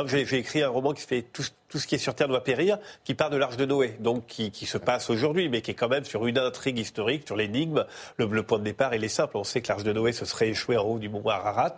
j'ai, 0.07 0.37
écrit 0.37 0.63
un 0.63 0.69
roman 0.69 0.93
qui 0.93 1.01
fait 1.01 1.23
tout, 1.23 1.43
tout 1.71 1.79
ce 1.79 1.87
qui 1.87 1.95
est 1.95 1.99
sur 1.99 2.15
Terre 2.15 2.29
doit 2.29 2.45
périr, 2.45 2.79
qui 3.03 3.15
part 3.15 3.31
de 3.31 3.39
l'Arche 3.39 3.57
de 3.57 3.65
Noé, 3.65 3.97
donc 4.01 4.27
qui, 4.27 4.51
qui 4.51 4.67
se 4.67 4.77
passe 4.77 5.09
aujourd'hui, 5.09 5.49
mais 5.49 5.63
qui 5.63 5.71
est 5.71 5.75
quand 5.75 5.89
même 5.89 6.05
sur 6.05 6.27
une 6.27 6.37
intrigue 6.37 6.79
historique, 6.79 7.27
sur 7.27 7.37
l'énigme. 7.37 7.87
Le, 8.19 8.27
le 8.27 8.43
point 8.43 8.59
de 8.59 8.65
départ, 8.65 8.95
il 8.95 9.03
est 9.03 9.09
simple. 9.09 9.39
On 9.39 9.45
sait 9.45 9.63
que 9.63 9.69
l'Arche 9.69 9.85
de 9.85 9.95
Noé 9.95 10.13
se 10.13 10.27
serait 10.27 10.51
échouée 10.51 10.77
en 10.77 10.85
haut 10.85 10.99
du 10.99 11.09
mont 11.09 11.27
Ararat, 11.27 11.77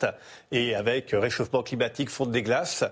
et 0.51 0.75
avec 0.75 1.15
euh, 1.15 1.21
réchauffement 1.21 1.62
climatique, 1.62 2.11
fonte 2.11 2.33
des 2.33 2.43
glaces. 2.43 2.85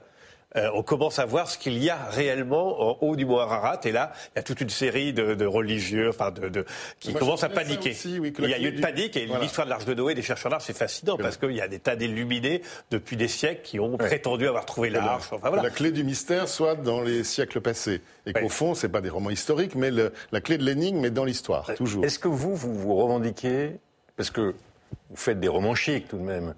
Euh, 0.56 0.68
on 0.74 0.82
commence 0.82 1.18
à 1.20 1.24
voir 1.26 1.48
ce 1.48 1.56
qu'il 1.58 1.78
y 1.82 1.90
a 1.90 1.96
réellement 2.10 2.80
en 2.90 2.98
haut 3.02 3.14
du 3.14 3.24
mont 3.24 3.38
Ararat. 3.38 3.80
Et 3.84 3.92
là, 3.92 4.12
il 4.34 4.38
y 4.38 4.40
a 4.40 4.42
toute 4.42 4.60
une 4.60 4.68
série 4.70 5.12
de, 5.12 5.34
de 5.34 5.46
religieux, 5.46 6.08
enfin, 6.08 6.30
de, 6.32 6.48
de- 6.48 6.64
qui 6.98 7.12
Moi, 7.12 7.20
commencent 7.20 7.44
à 7.44 7.48
paniquer. 7.48 7.90
aussi, 7.90 8.18
oui, 8.18 8.32
que 8.32 8.42
il 8.42 8.50
y 8.50 8.54
a 8.54 8.58
eu 8.58 8.72
une 8.74 8.80
panique 8.80 9.16
et 9.16 9.26
Voilà. 9.26 9.42
l'histoire 9.44 9.64
de 9.66 9.70
l'Arche 9.70 9.84
de 9.84 9.94
Noé 9.94 10.14
des 10.14 10.22
chercheurs 10.22 10.50
d'art, 10.50 10.60
c'est 10.60 10.76
fascinant 10.76 11.16
parce 11.16 11.36
qu'il 11.36 11.52
y 11.52 11.60
a 11.60 11.68
des 11.68 11.78
tas 11.78 11.94
d'illuminés 11.94 12.62
depuis 12.90 13.16
des 13.16 13.28
siècles 13.28 13.62
qui 13.62 13.78
ont 13.78 13.96
prétendu 13.96 14.48
avoir 14.48 14.66
trouvé 14.66 14.90
l'Arche. 14.90 15.26
Enfin, 15.32 15.36
Que 15.36 15.48
voilà. 15.48 15.62
la 15.62 15.70
clé 15.70 15.92
du 15.92 16.02
mystère 16.04 16.48
soit 16.48 16.74
dans 16.74 17.00
les 17.00 17.22
siècles 17.22 17.60
passés. 17.60 18.00
Et 18.26 18.32
qu'au 18.32 18.48
fond, 18.48 18.74
c'est 18.74 18.88
pas 18.88 19.00
des 19.00 19.08
romans 19.10 19.30
historiques, 19.30 19.74
mais 19.76 19.90
le- 19.90 20.12
la 20.32 20.40
clé 20.40 20.58
de 20.58 20.64
l'énigme 20.64 21.04
est 21.04 21.10
dans 21.10 21.24
l'histoire, 21.24 21.72
toujours. 21.76 22.04
Est-ce 22.04 22.18
que 22.18 22.28
vous, 22.28 22.56
vous 22.56 22.74
vous 22.74 22.94
revendiquez, 22.96 23.72
parce 24.16 24.30
que 24.30 24.54
vous 25.10 25.16
faites 25.16 25.38
des 25.40 25.48
romans 25.48 25.74
chics 25.76 26.08
tout 26.08 26.18
de 26.18 26.22
même, 26.22 26.54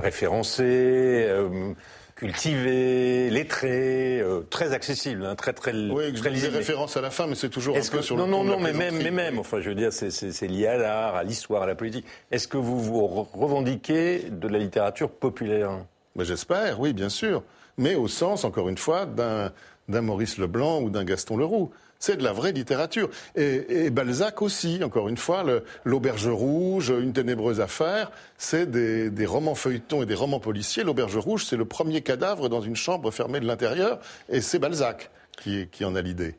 référencés, 0.00 1.26
euh, 1.28 1.72
cultivés, 2.16 3.28
lettrés, 3.30 4.20
euh, 4.20 4.40
très 4.50 4.72
accessibles, 4.72 5.24
hein, 5.24 5.34
très 5.34 5.52
très 5.52 5.72
Oui, 5.72 6.12
très 6.12 6.30
des 6.30 6.36
lisibles. 6.36 6.56
références 6.56 6.96
à 6.96 7.00
la 7.00 7.10
fin, 7.10 7.26
mais 7.26 7.34
c'est 7.34 7.48
toujours 7.48 7.76
un 7.76 7.78
Est-ce 7.78 7.90
peu 7.90 7.98
que 7.98 8.04
sur 8.04 8.16
non 8.16 8.26
le 8.26 8.30
non 8.30 8.44
la 8.44 8.50
non 8.50 8.60
mais 8.60 8.72
même 8.72 8.96
mais 9.02 9.10
même 9.10 9.38
enfin 9.38 9.60
je 9.60 9.68
veux 9.68 9.74
dire 9.74 9.92
c'est- 9.92 10.42
lié 10.46 10.66
à 10.66 10.76
l'art, 10.76 11.14
à 11.16 11.24
l'histoire, 11.24 11.62
à 11.62 11.66
la 11.66 11.74
politique. 11.74 12.04
Est-ce 12.30 12.48
que 12.48 12.56
vous 12.56 12.80
vous 12.82 13.00
re- 13.00 13.26
revendiquez 13.32 14.26
de 14.30 14.48
la 14.48 14.58
littérature 14.58 15.10
populaire? 15.10 15.84
Mais 16.16 16.24
j'espère, 16.24 16.78
oui, 16.80 16.92
bien 16.92 17.08
sûr. 17.08 17.42
Mais 17.76 17.94
au 17.96 18.06
sens, 18.08 18.44
encore 18.44 18.68
une 18.68 18.78
fois, 18.78 19.06
d'un 19.06 19.52
d'un 19.88 20.00
Maurice 20.00 20.38
Leblanc 20.38 20.80
ou 20.80 20.88
d'un 20.90 21.04
Gaston 21.04 21.36
Leroux. 21.36 21.70
C'est 21.98 22.16
de 22.16 22.22
la 22.22 22.32
vraie 22.32 22.52
littérature. 22.52 23.08
Et, 23.34 23.90
Balzac 23.90 24.42
aussi, 24.42 24.82
encore 24.84 25.08
une 25.08 25.16
fois, 25.16 25.44
L'Auberge 25.84 26.28
Rouge, 26.28 26.90
Une 26.90 27.12
ténébreuse 27.12 27.60
affaire, 27.60 28.10
c'est 28.36 28.70
des, 28.70 29.26
romans 29.26 29.54
feuilletons 29.54 30.02
et 30.02 30.06
des 30.06 30.14
romans 30.14 30.40
policiers. 30.40 30.84
L'Auberge 30.84 31.16
Rouge, 31.16 31.46
c'est 31.46 31.56
le 31.56 31.64
premier 31.64 32.02
cadavre 32.02 32.48
dans 32.48 32.60
une 32.60 32.76
chambre 32.76 33.10
fermée 33.10 33.40
de 33.40 33.46
l'intérieur, 33.46 33.98
et 34.28 34.40
c'est 34.40 34.58
Balzac 34.58 35.10
qui, 35.40 35.84
en 35.84 35.94
a 35.94 36.00
l'idée. 36.00 36.36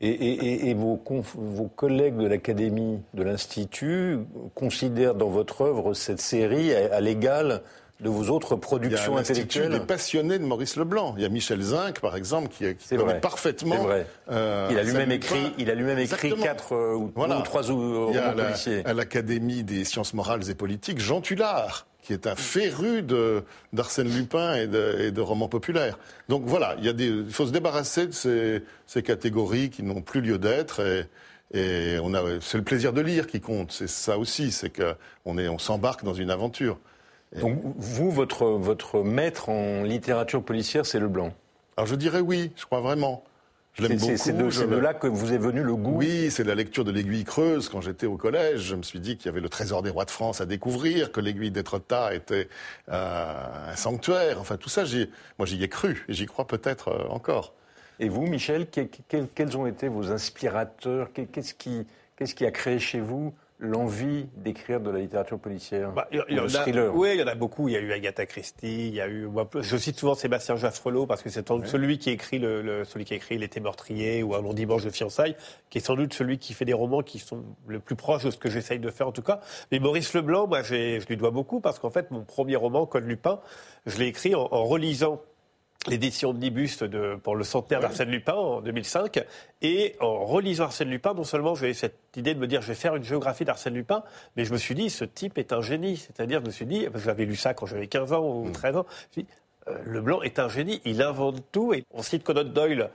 Et, 0.00 0.74
vos, 0.74 0.96
collègues 0.96 2.16
de 2.16 2.26
l'Académie, 2.26 3.00
de 3.14 3.22
l'Institut, 3.24 4.18
considèrent 4.54 5.16
dans 5.16 5.28
votre 5.28 5.62
œuvre 5.62 5.94
cette 5.94 6.20
série 6.20 6.72
à 6.72 7.00
l'égal 7.00 7.62
de 8.00 8.08
vos 8.08 8.28
autres 8.28 8.50
Il 8.50 8.54
y 8.54 8.54
a 8.54 8.58
productions 8.60 9.16
intellectuelles 9.16 9.72
des 9.72 9.80
passionnés 9.80 10.38
de 10.38 10.44
Maurice 10.44 10.76
Leblanc. 10.76 11.14
Il 11.16 11.22
y 11.22 11.26
a 11.26 11.28
Michel 11.28 11.60
Zinc, 11.60 11.98
par 12.00 12.14
exemple, 12.16 12.48
qui, 12.48 12.74
qui 12.76 12.88
connaît 12.90 13.02
vrai. 13.02 13.20
parfaitement. 13.20 13.82
Vrai. 13.82 14.06
euh, 14.30 14.68
il 14.70 14.78
a 14.78 14.82
lui-même 14.84 15.10
écrit, 15.10 15.52
il 15.58 15.68
a 15.70 15.74
lui-même 15.74 15.98
écrit 15.98 16.28
Exactement. 16.28 16.42
quatre 16.44 16.74
euh, 16.74 16.94
ou, 16.94 17.12
Voilà. 17.16 17.38
ou 17.38 17.42
trois 17.42 17.70
ou- 17.72 18.08
Il 18.10 18.14
y 18.14 18.18
a 18.18 18.34
la- 18.34 18.44
policiers. 18.44 18.82
à 18.86 18.92
l'Académie 18.94 19.64
des 19.64 19.84
sciences 19.84 20.14
morales 20.14 20.48
et 20.48 20.54
politiques 20.54 21.00
Jean 21.00 21.20
Tullard, 21.20 21.86
qui 22.02 22.12
est 22.12 22.28
un 22.28 22.36
féru 22.36 23.02
de- 23.02 23.42
d'Arsène 23.72 24.08
Lupin 24.14 24.54
et 24.54 24.68
de, 24.68 24.96
et 25.00 25.10
de 25.10 25.20
romans 25.20 25.48
populaires. 25.48 25.98
Donc 26.28 26.44
voilà, 26.46 26.76
il, 26.78 26.84
y 26.84 26.88
a 26.88 26.92
des, 26.92 27.06
il 27.08 27.32
faut 27.32 27.46
se 27.46 27.52
débarrasser 27.52 28.06
de 28.06 28.12
ces, 28.12 28.62
ces 28.86 29.02
catégories 29.02 29.70
qui 29.70 29.82
n'ont 29.82 30.02
plus 30.02 30.20
lieu 30.20 30.38
d'être. 30.38 30.80
Et, 30.80 31.04
et 31.58 31.98
on 32.00 32.14
a, 32.14 32.22
c'est 32.40 32.58
le 32.58 32.64
plaisir 32.64 32.92
de 32.92 33.00
lire 33.00 33.26
qui 33.26 33.40
compte. 33.40 33.72
C'est 33.72 33.88
ça 33.88 34.18
aussi, 34.18 34.52
c'est 34.52 34.70
qu'on 34.70 35.36
est, 35.38 35.48
on 35.48 35.58
s'embarque 35.58 36.04
dans 36.04 36.14
une 36.14 36.30
aventure. 36.30 36.78
Donc 37.36 37.60
vous, 37.76 38.10
votre, 38.10 38.46
votre 38.46 39.02
maître 39.02 39.48
en 39.48 39.82
littérature 39.82 40.42
policière, 40.42 40.86
c'est 40.86 40.98
Leblanc. 41.00 41.32
Alors 41.76 41.86
je 41.86 41.94
dirais 41.94 42.20
oui, 42.20 42.52
je 42.56 42.64
crois 42.64 42.80
vraiment. 42.80 43.22
Je 43.74 43.82
l'aime 43.86 43.96
beaucoup. 43.98 44.16
C'est 44.16 44.32
de, 44.32 44.50
je 44.50 44.64
de 44.64 44.74
là 44.76 44.92
que 44.92 45.06
vous 45.06 45.32
est 45.32 45.38
venu 45.38 45.62
le 45.62 45.76
goût. 45.76 45.98
Oui, 45.98 46.32
c'est 46.32 46.42
la 46.42 46.56
lecture 46.56 46.84
de 46.84 46.90
l'aiguille 46.90 47.22
creuse. 47.22 47.68
Quand 47.68 47.80
j'étais 47.80 48.06
au 48.06 48.16
collège, 48.16 48.62
je 48.62 48.74
me 48.74 48.82
suis 48.82 48.98
dit 48.98 49.16
qu'il 49.16 49.26
y 49.26 49.28
avait 49.28 49.40
le 49.40 49.48
trésor 49.48 49.82
des 49.82 49.90
rois 49.90 50.04
de 50.04 50.10
France 50.10 50.40
à 50.40 50.46
découvrir, 50.46 51.12
que 51.12 51.20
l'aiguille 51.20 51.52
d'Étretat 51.52 52.12
était 52.12 52.48
euh, 52.88 53.70
un 53.70 53.76
sanctuaire. 53.76 54.40
Enfin, 54.40 54.56
tout 54.56 54.68
ça, 54.68 54.82
moi, 55.38 55.46
j'y 55.46 55.62
ai 55.62 55.68
cru 55.68 56.04
et 56.08 56.12
j'y 56.12 56.26
crois 56.26 56.46
peut-être 56.48 56.88
euh, 56.88 57.08
encore. 57.10 57.54
Et 58.00 58.08
vous, 58.08 58.26
Michel, 58.26 58.68
que- 58.68 58.80
que- 58.80 59.26
quels 59.32 59.56
ont 59.56 59.66
été 59.68 59.86
vos 59.86 60.10
inspirateurs? 60.10 61.12
Que- 61.12 61.22
Qu'est-ce 61.22 61.54
qui, 61.54 61.86
qu'est-ce 62.16 62.34
qui 62.34 62.46
a 62.46 62.50
créé 62.50 62.80
chez 62.80 63.00
vous 63.00 63.32
l'envie 63.60 64.26
d'écrire 64.36 64.80
de 64.80 64.90
la 64.90 65.00
littérature 65.00 65.38
policière 65.38 65.90
Bah, 65.92 66.06
il 66.12 66.22
il 66.28 66.38
a- 66.38 66.90
Oui, 66.94 67.10
il 67.14 67.20
y 67.20 67.22
en 67.22 67.26
a 67.26 67.34
beaucoup. 67.34 67.68
Il 67.68 67.72
y 67.72 67.76
a 67.76 67.80
eu 67.80 67.92
Agatha 67.92 68.24
Christie, 68.24 68.88
il 68.88 68.94
y 68.94 69.00
a 69.00 69.08
eu. 69.08 69.26
moi, 69.26 69.48
je 69.60 69.76
cite 69.76 69.98
souvent 69.98 70.14
Sébastien 70.14 70.54
Jaffrelot 70.56 71.06
parce 71.06 71.22
que 71.22 71.28
c'est 71.30 71.46
celui 71.66 71.98
qui 71.98 72.10
écrit 72.10 72.38
le, 72.38 72.62
le- 72.62 72.84
celui 72.84 73.04
qui 73.04 73.14
a 73.14 73.16
écrit 73.16 73.36
L'été 73.36 73.58
meurtrier 73.60 74.22
ou 74.22 74.34
Un 74.34 74.42
long 74.42 74.52
dimanche 74.52 74.84
de 74.84 74.90
fiançailles, 74.90 75.34
qui 75.70 75.78
est 75.78 75.80
sans 75.80 75.96
doute 75.96 76.14
celui 76.14 76.38
qui 76.38 76.54
fait 76.54 76.64
des 76.64 76.72
romans 76.72 77.02
qui 77.02 77.18
sont 77.18 77.42
le 77.66 77.80
plus 77.80 77.96
proches 77.96 78.24
de 78.24 78.30
ce 78.30 78.36
que 78.38 78.48
j'essaye 78.48 78.78
de 78.78 78.90
faire 78.90 79.08
en 79.08 79.12
tout 79.12 79.22
cas. 79.22 79.40
Mais 79.72 79.80
Maurice 79.80 80.14
Leblanc, 80.14 80.46
moi, 80.46 80.62
je 80.62 81.04
lui 81.06 81.16
dois 81.16 81.30
beaucoup 81.32 81.60
parce 81.60 81.78
qu'en 81.80 81.90
fait, 81.90 82.10
mon 82.12 82.22
premier 82.22 82.54
roman, 82.56 82.86
Code 82.86 83.06
Lupin, 83.06 83.40
je 83.86 83.98
l'ai 83.98 84.06
écrit 84.06 84.34
en, 84.36 84.46
en 84.52 84.64
relisant 84.64 85.20
l'édition 85.86 86.30
omnibus 86.30 86.82
de, 86.82 87.16
pour 87.22 87.36
le 87.36 87.44
centenaire 87.44 87.80
d'Arsène 87.80 88.10
Lupin 88.10 88.34
en 88.34 88.60
2005. 88.60 89.24
Et 89.62 89.94
en 90.00 90.24
relisant 90.24 90.64
Arsène 90.64 90.90
Lupin, 90.90 91.14
non 91.14 91.24
seulement 91.24 91.54
j'ai 91.54 91.70
eu 91.70 91.74
cette 91.74 91.98
idée 92.16 92.34
de 92.34 92.40
me 92.40 92.46
dire 92.46 92.62
je 92.62 92.68
vais 92.68 92.74
faire 92.74 92.96
une 92.96 93.04
géographie 93.04 93.44
d'Arsène 93.44 93.74
Lupin, 93.74 94.02
mais 94.36 94.44
je 94.44 94.52
me 94.52 94.58
suis 94.58 94.74
dit 94.74 94.90
ce 94.90 95.04
type 95.04 95.38
est 95.38 95.52
un 95.52 95.62
génie. 95.62 95.96
C'est-à-dire, 95.96 96.40
je 96.40 96.46
me 96.46 96.50
suis 96.50 96.66
dit, 96.66 96.84
parce 96.84 96.94
que 96.94 97.00
j'avais 97.00 97.24
lu 97.24 97.36
ça 97.36 97.54
quand 97.54 97.66
j'avais 97.66 97.86
15 97.86 98.12
ans 98.12 98.26
ou 98.26 98.50
13 98.50 98.76
ans, 98.76 98.86
je 98.88 98.94
me 98.94 99.12
suis 99.12 99.22
dit, 99.22 99.28
euh, 99.68 99.78
Leblanc 99.86 100.22
est 100.22 100.38
un 100.38 100.48
génie, 100.48 100.80
il 100.84 101.02
invente 101.02 101.42
tout. 101.52 101.72
Et 101.72 101.84
on 101.92 102.02
cite 102.02 102.24
Conan 102.24 102.44
Doyle 102.44 102.90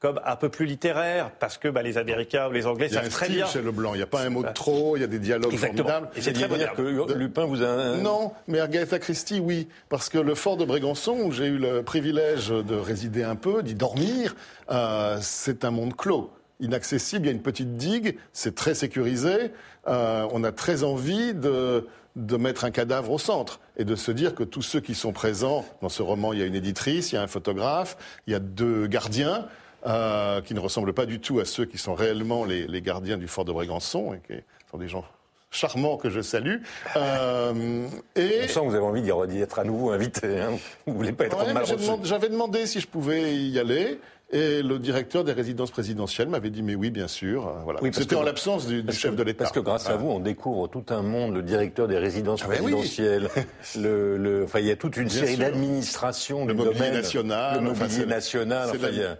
comme 0.00 0.18
un 0.24 0.34
peu 0.36 0.48
plus 0.48 0.64
littéraire, 0.64 1.30
parce 1.38 1.58
que 1.58 1.68
bah, 1.68 1.82
les 1.82 1.98
Américains 1.98 2.48
ou 2.48 2.52
les 2.52 2.66
Anglais 2.66 2.88
savent 2.88 3.10
très 3.10 3.28
bien. 3.28 3.46
chez 3.46 3.60
Leblanc. 3.60 3.92
Il 3.94 3.98
n'y 3.98 4.02
a 4.02 4.06
pas 4.06 4.22
un 4.22 4.30
mot 4.30 4.42
de 4.42 4.52
trop. 4.52 4.96
Il 4.96 5.00
y 5.00 5.04
a 5.04 5.06
des 5.06 5.18
dialogues 5.18 5.52
Exactement. 5.52 5.88
formidables. 5.88 6.18
Et 6.18 6.22
c'est 6.22 6.32
très 6.32 6.48
moderne. 6.48 6.74
que 6.74 7.12
Lupin 7.12 7.44
vous 7.44 7.62
a... 7.62 7.96
Non, 7.98 8.32
mais 8.48 8.60
Agatha 8.60 8.98
Christie, 8.98 9.40
oui. 9.40 9.68
Parce 9.90 10.08
que 10.08 10.16
le 10.18 10.34
fort 10.34 10.56
de 10.56 10.64
Brégançon, 10.64 11.18
où 11.24 11.32
j'ai 11.32 11.46
eu 11.46 11.58
le 11.58 11.82
privilège 11.82 12.48
de 12.48 12.74
résider 12.74 13.22
un 13.24 13.36
peu, 13.36 13.62
d'y 13.62 13.74
dormir, 13.74 14.34
euh, 14.70 15.18
c'est 15.20 15.66
un 15.66 15.70
monde 15.70 15.94
clos. 15.94 16.30
inaccessible. 16.60 17.26
Il 17.26 17.28
y 17.28 17.32
a 17.32 17.34
une 17.34 17.42
petite 17.42 17.76
digue, 17.76 18.16
c'est 18.32 18.54
très 18.54 18.74
sécurisé. 18.74 19.52
Euh, 19.86 20.26
on 20.32 20.44
a 20.44 20.52
très 20.52 20.82
envie 20.82 21.34
de, 21.34 21.86
de 22.16 22.36
mettre 22.38 22.64
un 22.64 22.70
cadavre 22.70 23.12
au 23.12 23.18
centre 23.18 23.60
et 23.76 23.84
de 23.84 23.96
se 23.96 24.12
dire 24.12 24.34
que 24.34 24.44
tous 24.44 24.62
ceux 24.62 24.80
qui 24.80 24.94
sont 24.94 25.12
présents 25.12 25.64
dans 25.82 25.88
ce 25.90 26.02
roman, 26.02 26.32
il 26.32 26.38
y 26.38 26.42
a 26.42 26.46
une 26.46 26.54
éditrice, 26.54 27.12
il 27.12 27.16
y 27.16 27.18
a 27.18 27.22
un 27.22 27.26
photographe, 27.26 27.98
il 28.26 28.32
y 28.32 28.36
a 28.36 28.38
deux 28.40 28.86
gardiens. 28.86 29.46
Euh, 29.86 30.42
qui 30.42 30.52
ne 30.52 30.60
ressemblent 30.60 30.92
pas 30.92 31.06
du 31.06 31.20
tout 31.20 31.40
à 31.40 31.46
ceux 31.46 31.64
qui 31.64 31.78
sont 31.78 31.94
réellement 31.94 32.44
les, 32.44 32.66
les 32.66 32.82
gardiens 32.82 33.16
du 33.16 33.28
fort 33.28 33.46
de 33.46 33.52
Brégançon, 33.52 34.12
et 34.12 34.20
qui 34.26 34.42
sont 34.70 34.76
des 34.76 34.88
gens 34.88 35.04
charmants 35.50 35.96
que 35.96 36.10
je 36.10 36.20
salue. 36.20 36.56
Euh, 36.96 37.88
et... 38.14 38.40
On 38.44 38.48
sent 38.48 38.60
que 38.60 38.64
vous 38.66 38.74
avez 38.74 38.84
envie 38.84 39.02
d'y 39.02 39.40
être 39.40 39.58
à 39.58 39.64
nouveau 39.64 39.90
invité. 39.90 40.40
Hein. 40.40 40.58
Vous 40.86 40.94
voulez 40.94 41.12
pas 41.12 41.26
être 41.26 41.44
ouais, 41.44 41.52
mal 41.52 41.64
J'avais 42.04 42.28
demandé 42.28 42.66
si 42.66 42.80
je 42.80 42.86
pouvais 42.86 43.34
y 43.34 43.58
aller. 43.58 43.98
Et 44.32 44.62
le 44.62 44.78
directeur 44.78 45.24
des 45.24 45.32
résidences 45.32 45.72
présidentielles 45.72 46.28
m'avait 46.28 46.50
dit 46.50 46.62
mais 46.62 46.76
oui 46.76 46.90
bien 46.90 47.08
sûr. 47.08 47.48
Euh, 47.48 47.52
voilà. 47.64 47.82
Oui, 47.82 47.90
C'était 47.92 48.14
en 48.14 48.22
l'absence 48.22 48.66
du, 48.66 48.84
chef 48.92 49.16
de 49.16 49.22
l'État. 49.24 49.44
Parce 49.44 49.52
que 49.52 49.60
grâce 49.60 49.88
à 49.88 49.96
vous 49.96 50.08
on 50.08 50.20
découvre 50.20 50.68
tout 50.68 50.84
un 50.90 51.02
monde, 51.02 51.34
le 51.34 51.42
directeur 51.42 51.88
des 51.88 51.98
résidences 51.98 52.42
ah 52.44 52.48
ben 52.48 52.58
présidentielles. 52.58 53.28
le, 53.76 54.16
le, 54.16 54.44
enfin 54.44 54.60
il 54.60 54.66
y 54.66 54.70
a 54.70 54.76
toute 54.76 54.96
une 54.96 55.08
série 55.08 55.36
d'administrations 55.36 56.46
le 56.46 56.54
mobilier 56.54 56.90
national, 56.90 57.56
le 57.56 57.60
mobilier 57.62 58.06
national. 58.06 58.70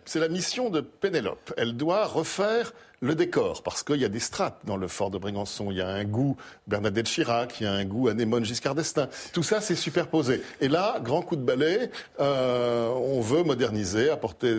C'est 0.05 0.19
la, 0.19 0.27
la 0.27 0.33
mission 0.33 0.71
de 0.71 0.81
Pénélope. 0.81 1.53
Elle 1.57 1.77
doit 1.77 2.07
refaire 2.07 2.73
le 3.01 3.15
décor, 3.15 3.63
parce 3.63 3.83
qu'il 3.83 3.97
y 3.97 4.05
a 4.05 4.09
des 4.09 4.21
strates 4.21 4.61
dans 4.65 4.77
le 4.77 4.87
fort 4.87 5.11
de 5.11 5.19
Brégançon. 5.19 5.71
Il 5.71 5.79
y 5.79 5.81
a 5.81 5.89
un 5.89 6.05
goût 6.05 6.37
Bernadette 6.67 7.07
Chirac, 7.07 7.61
il 7.61 7.65
y 7.65 7.67
a 7.67 7.73
un 7.73 7.85
goût 7.85 8.09
Anémone 8.09 8.45
Giscard 8.45 8.75
d'Estaing. 8.75 9.09
Tout 9.33 9.43
ça, 9.43 9.61
c'est 9.61 9.75
superposé. 9.75 10.43
Et 10.61 10.69
là, 10.69 11.01
grand 11.03 11.23
coup 11.23 11.37
de 11.37 11.43
balai, 11.43 11.91
euh, 12.21 12.89
on 12.89 13.21
veut 13.21 13.43
moderniser, 13.43 14.11
apporter 14.11 14.55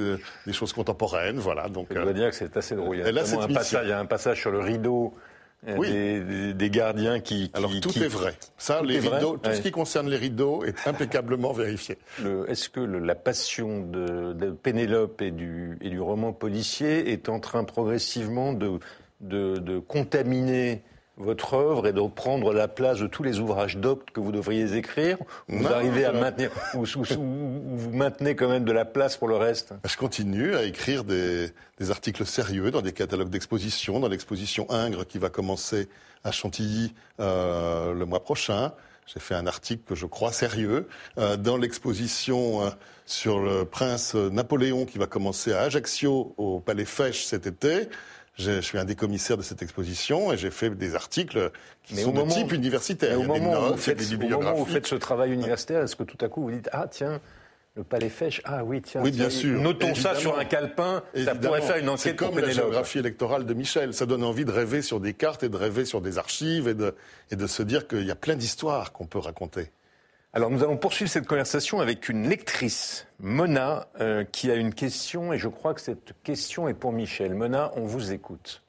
des 0.45 0.53
choses 0.53 0.73
contemporaines. 0.73 1.37
Voilà. 1.37 1.69
Donc, 1.69 1.87
Je 1.91 1.99
dois 1.99 2.09
euh, 2.09 2.13
dire 2.13 2.29
que 2.29 2.35
c'est 2.35 2.57
assez 2.57 2.75
drôle. 2.75 2.97
Il 2.97 2.99
y 2.99 3.03
a, 3.03 3.07
un 3.07 3.47
passage, 3.47 3.85
il 3.85 3.89
y 3.89 3.93
a 3.93 3.99
un 3.99 4.05
passage 4.05 4.39
sur 4.39 4.51
le 4.51 4.59
rideau 4.59 5.13
euh, 5.13 5.30
oui. 5.67 6.53
des, 6.53 6.69
gardiens 6.69 7.19
qui, 7.19 7.51
Alors 7.53 7.71
tout 7.81 7.97
est 7.99 8.07
vrai. 8.07 8.35
Ça, 8.57 8.81
les 8.81 8.99
rideaux, 8.99 9.37
tout 9.37 9.51
ce 9.53 9.61
qui 9.61 9.71
concerne 9.71 10.09
les 10.09 10.17
rideaux 10.17 10.63
est 10.63 10.87
impeccablement 10.87 11.53
vérifié. 11.53 11.97
Est-ce 12.47 12.69
que 12.69 12.79
la 12.79 13.15
passion 13.15 13.81
de, 13.85 14.33
de 14.33 14.51
Pénélope 14.51 15.21
et 15.21 15.31
du, 15.31 15.77
et 15.81 15.89
du 15.89 15.99
roman 15.99 16.33
policier 16.33 17.11
est 17.11 17.29
en 17.29 17.39
train 17.39 17.63
progressivement 17.63 18.53
de, 18.53 18.79
de, 19.21 19.57
de 19.57 19.79
contaminer 19.79 20.83
votre 21.21 21.53
œuvre 21.53 21.87
et 21.87 21.93
de 21.93 22.01
prendre 22.07 22.53
la 22.53 22.67
place 22.67 22.99
de 22.99 23.07
tous 23.07 23.23
les 23.23 23.39
ouvrages 23.39 23.77
doctes 23.77 24.11
que 24.11 24.19
vous 24.19 24.31
devriez 24.31 24.75
écrire 24.75 25.17
Vous 25.47 25.67
arrivez 25.67 26.05
à 26.05 26.11
maintenir, 26.11 26.51
ou, 26.73 26.85
vous 26.85 27.91
maintenez 27.91 28.35
quand 28.35 28.49
même 28.49 28.65
de 28.65 28.71
la 28.71 28.85
place 28.85 29.17
pour 29.17 29.27
le 29.27 29.35
reste? 29.35 29.73
Je 29.85 29.97
continue 29.97 30.55
à 30.55 30.63
écrire 30.63 31.03
des, 31.03 31.51
articles 31.89 32.25
sérieux 32.25 32.71
dans 32.71 32.81
des 32.81 32.93
catalogues 32.93 33.29
d'exposition, 33.29 33.99
dans 33.99 34.07
l'exposition 34.07 34.69
Ingres 34.69 35.05
qui 35.05 35.17
va 35.17 35.29
commencer 35.29 35.89
à 36.23 36.31
Chantilly 36.31 36.93
euh, 37.19 37.93
le 37.93 38.05
mois 38.05 38.23
prochain. 38.23 38.73
J'ai 39.07 39.19
fait 39.19 39.35
un 39.35 39.47
article 39.47 39.83
que 39.85 39.95
je 39.95 40.05
crois 40.05 40.31
sérieux 40.31 40.87
euh, 41.17 41.35
dans 41.37 41.57
l'exposition 41.57 42.61
euh, 42.61 42.69
sur 43.05 43.39
le 43.39 43.65
prince 43.65 44.13
Napoléon 44.15 44.85
qui 44.85 44.99
va 44.99 45.07
commencer 45.07 45.53
à 45.53 45.61
Ajaccio 45.61 46.33
au 46.37 46.59
Palais 46.59 46.85
Fèche 46.85 47.25
cet 47.25 47.47
été. 47.47 47.89
Je 48.41 48.61
suis 48.61 48.77
un 48.77 48.85
des 48.85 48.95
commissaires 48.95 49.37
de 49.37 49.41
cette 49.41 49.61
exposition 49.61 50.33
et 50.33 50.37
j'ai 50.37 50.51
fait 50.51 50.69
des 50.71 50.95
articles 50.95 51.51
qui 51.83 51.97
sont 51.97 52.11
de 52.11 52.29
type 52.29 52.51
universitaire. 52.51 53.19
au, 53.19 53.23
moment 53.23 53.67
où 53.67 53.71
vous 53.71 53.77
faites, 53.77 54.01
vous 54.01 54.65
faites 54.65 54.87
ce 54.87 54.95
travail 54.95 55.31
universitaire, 55.31 55.83
est-ce 55.83 55.95
que 55.95 56.03
tout 56.03 56.17
à 56.23 56.27
coup 56.27 56.41
vous 56.41 56.51
dites 56.51 56.69
Ah, 56.71 56.87
tiens, 56.89 57.21
le 57.75 57.83
palais 57.83 58.09
Fèche, 58.09 58.41
ah 58.43 58.63
oui, 58.65 58.81
tiens, 58.81 59.01
oui, 59.01 59.11
bien 59.11 59.29
sûr. 59.29 59.61
notons 59.61 59.95
ça 59.95 60.15
sur 60.15 60.37
un 60.37 60.43
calepin, 60.43 61.03
ça 61.23 61.35
pourrait 61.35 61.61
faire 61.61 61.77
une 61.77 61.89
enquête 61.89 62.01
C'est 62.01 62.15
comme 62.15 62.37
la 62.37 62.49
géographie 62.49 62.99
électorale 62.99 63.45
de 63.45 63.53
Michel, 63.53 63.93
ça 63.93 64.05
donne 64.05 64.23
envie 64.23 64.43
de 64.43 64.51
rêver 64.51 64.81
sur 64.81 64.99
des 64.99 65.13
cartes 65.13 65.43
et 65.43 65.49
de 65.49 65.55
rêver 65.55 65.85
sur 65.85 66.01
des 66.01 66.17
archives 66.17 66.67
et 66.67 66.73
de, 66.73 66.95
et 67.29 67.35
de 67.35 67.47
se 67.47 67.63
dire 67.63 67.87
qu'il 67.87 68.05
y 68.05 68.11
a 68.11 68.15
plein 68.15 68.35
d'histoires 68.35 68.91
qu'on 68.91 69.05
peut 69.05 69.19
raconter. 69.19 69.71
Alors 70.33 70.49
nous 70.49 70.63
allons 70.63 70.77
poursuivre 70.77 71.11
cette 71.11 71.27
conversation 71.27 71.81
avec 71.81 72.07
une 72.07 72.29
lectrice, 72.29 73.05
Mona, 73.19 73.89
euh, 73.99 74.23
qui 74.23 74.49
a 74.49 74.55
une 74.55 74.73
question 74.73 75.33
et 75.33 75.37
je 75.37 75.49
crois 75.49 75.73
que 75.73 75.81
cette 75.81 76.13
question 76.23 76.69
est 76.69 76.73
pour 76.73 76.93
Michel. 76.93 77.35
Mona, 77.35 77.73
on 77.75 77.83
vous 77.83 78.13
écoute. 78.13 78.63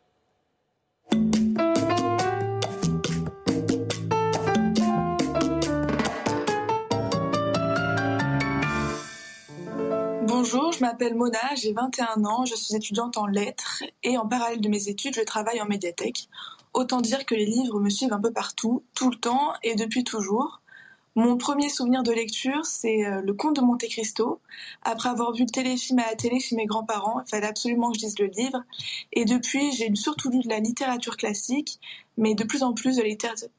Bonjour, 10.26 10.72
je 10.72 10.80
m'appelle 10.80 11.14
Mona, 11.14 11.38
j'ai 11.54 11.72
21 11.72 12.24
ans, 12.24 12.44
je 12.44 12.56
suis 12.56 12.74
étudiante 12.74 13.16
en 13.16 13.26
lettres 13.26 13.84
et 14.02 14.18
en 14.18 14.26
parallèle 14.26 14.60
de 14.60 14.68
mes 14.68 14.88
études, 14.88 15.14
je 15.14 15.22
travaille 15.22 15.60
en 15.60 15.66
médiathèque. 15.66 16.28
Autant 16.74 17.00
dire 17.00 17.24
que 17.24 17.36
les 17.36 17.46
livres 17.46 17.78
me 17.78 17.88
suivent 17.88 18.12
un 18.12 18.20
peu 18.20 18.32
partout, 18.32 18.82
tout 18.96 19.10
le 19.10 19.16
temps 19.16 19.52
et 19.62 19.76
depuis 19.76 20.02
toujours. 20.02 20.61
Mon 21.14 21.36
premier 21.36 21.68
souvenir 21.68 22.02
de 22.02 22.10
lecture, 22.10 22.64
c'est 22.64 23.04
euh, 23.04 23.20
Le 23.20 23.34
Comte 23.34 23.56
de 23.56 23.60
Monte 23.60 23.84
Cristo. 23.86 24.40
Après 24.80 25.10
avoir 25.10 25.34
vu 25.34 25.42
le 25.42 25.50
téléfilm 25.50 25.98
à 25.98 26.06
la 26.06 26.16
télé 26.16 26.40
chez 26.40 26.56
mes 26.56 26.64
grands-parents, 26.64 27.20
il 27.20 27.28
fallait 27.28 27.46
absolument 27.46 27.92
que 27.92 27.98
je 27.98 28.06
lise 28.06 28.18
le 28.18 28.28
livre. 28.28 28.62
Et 29.12 29.26
depuis, 29.26 29.72
j'ai 29.72 29.94
surtout 29.94 30.30
lu 30.30 30.40
de 30.40 30.48
la 30.48 30.58
littérature 30.58 31.18
classique, 31.18 31.78
mais 32.16 32.34
de 32.34 32.44
plus 32.44 32.62
en 32.62 32.72
plus 32.72 32.96
de 32.96 33.02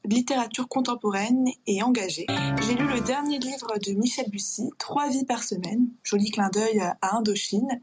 littérature 0.04 0.68
contemporaine 0.68 1.46
et 1.68 1.84
engagée. 1.84 2.26
J'ai 2.64 2.74
lu 2.74 2.88
le 2.88 3.02
dernier 3.02 3.38
livre 3.38 3.78
de 3.86 3.92
Michel 3.94 4.32
Bussy, 4.32 4.72
Trois 4.80 5.10
vies 5.10 5.26
par 5.26 5.44
semaine, 5.44 5.90
joli 6.04 6.32
clin 6.32 6.50
d'œil 6.50 6.80
à 6.80 7.18
Indochine, 7.18 7.80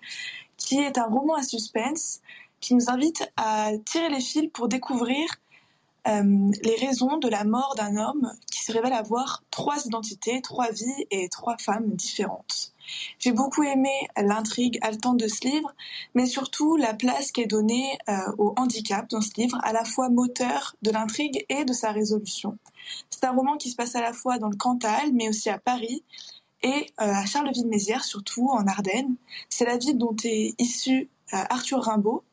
qui 0.56 0.80
est 0.80 0.98
un 0.98 1.06
roman 1.06 1.36
à 1.36 1.44
suspense 1.44 2.22
qui 2.58 2.74
nous 2.74 2.90
invite 2.90 3.30
à 3.36 3.70
tirer 3.84 4.08
les 4.08 4.20
fils 4.20 4.50
pour 4.52 4.66
découvrir 4.66 5.28
euh, 6.08 6.50
les 6.62 6.76
raisons 6.76 7.18
de 7.18 7.28
la 7.28 7.44
mort 7.44 7.74
d'un 7.76 7.96
homme 7.96 8.32
qui 8.50 8.64
se 8.64 8.72
révèle 8.72 8.92
avoir 8.92 9.42
trois 9.50 9.84
identités, 9.84 10.40
trois 10.40 10.70
vies 10.70 11.06
et 11.10 11.28
trois 11.28 11.56
femmes 11.58 11.90
différentes. 11.90 12.72
J'ai 13.18 13.32
beaucoup 13.32 13.62
aimé 13.62 13.92
l'intrigue 14.16 14.78
haletante 14.82 15.18
de 15.18 15.28
ce 15.28 15.46
livre, 15.46 15.72
mais 16.14 16.26
surtout 16.26 16.76
la 16.76 16.94
place 16.94 17.30
qui 17.30 17.42
est 17.42 17.46
donnée 17.46 17.98
euh, 18.08 18.14
au 18.38 18.54
handicap 18.56 19.08
dans 19.10 19.20
ce 19.20 19.30
livre, 19.36 19.58
à 19.62 19.72
la 19.72 19.84
fois 19.84 20.08
moteur 20.08 20.74
de 20.82 20.90
l'intrigue 20.90 21.44
et 21.48 21.64
de 21.64 21.72
sa 21.72 21.92
résolution. 21.92 22.58
C'est 23.10 23.24
un 23.24 23.32
roman 23.32 23.56
qui 23.56 23.70
se 23.70 23.76
passe 23.76 23.94
à 23.94 24.00
la 24.00 24.12
fois 24.12 24.38
dans 24.38 24.48
le 24.48 24.56
Cantal, 24.56 25.12
mais 25.12 25.28
aussi 25.28 25.50
à 25.50 25.58
Paris, 25.58 26.02
et 26.62 26.92
euh, 27.00 27.12
à 27.12 27.26
Charleville-Mézières, 27.26 28.04
surtout 28.04 28.48
en 28.48 28.66
Ardennes. 28.66 29.14
C'est 29.48 29.66
la 29.66 29.76
ville 29.76 29.98
dont 29.98 30.16
est 30.24 30.54
issu 30.58 31.08
Arthur 31.32 31.80
Rimbaud, 31.82 32.24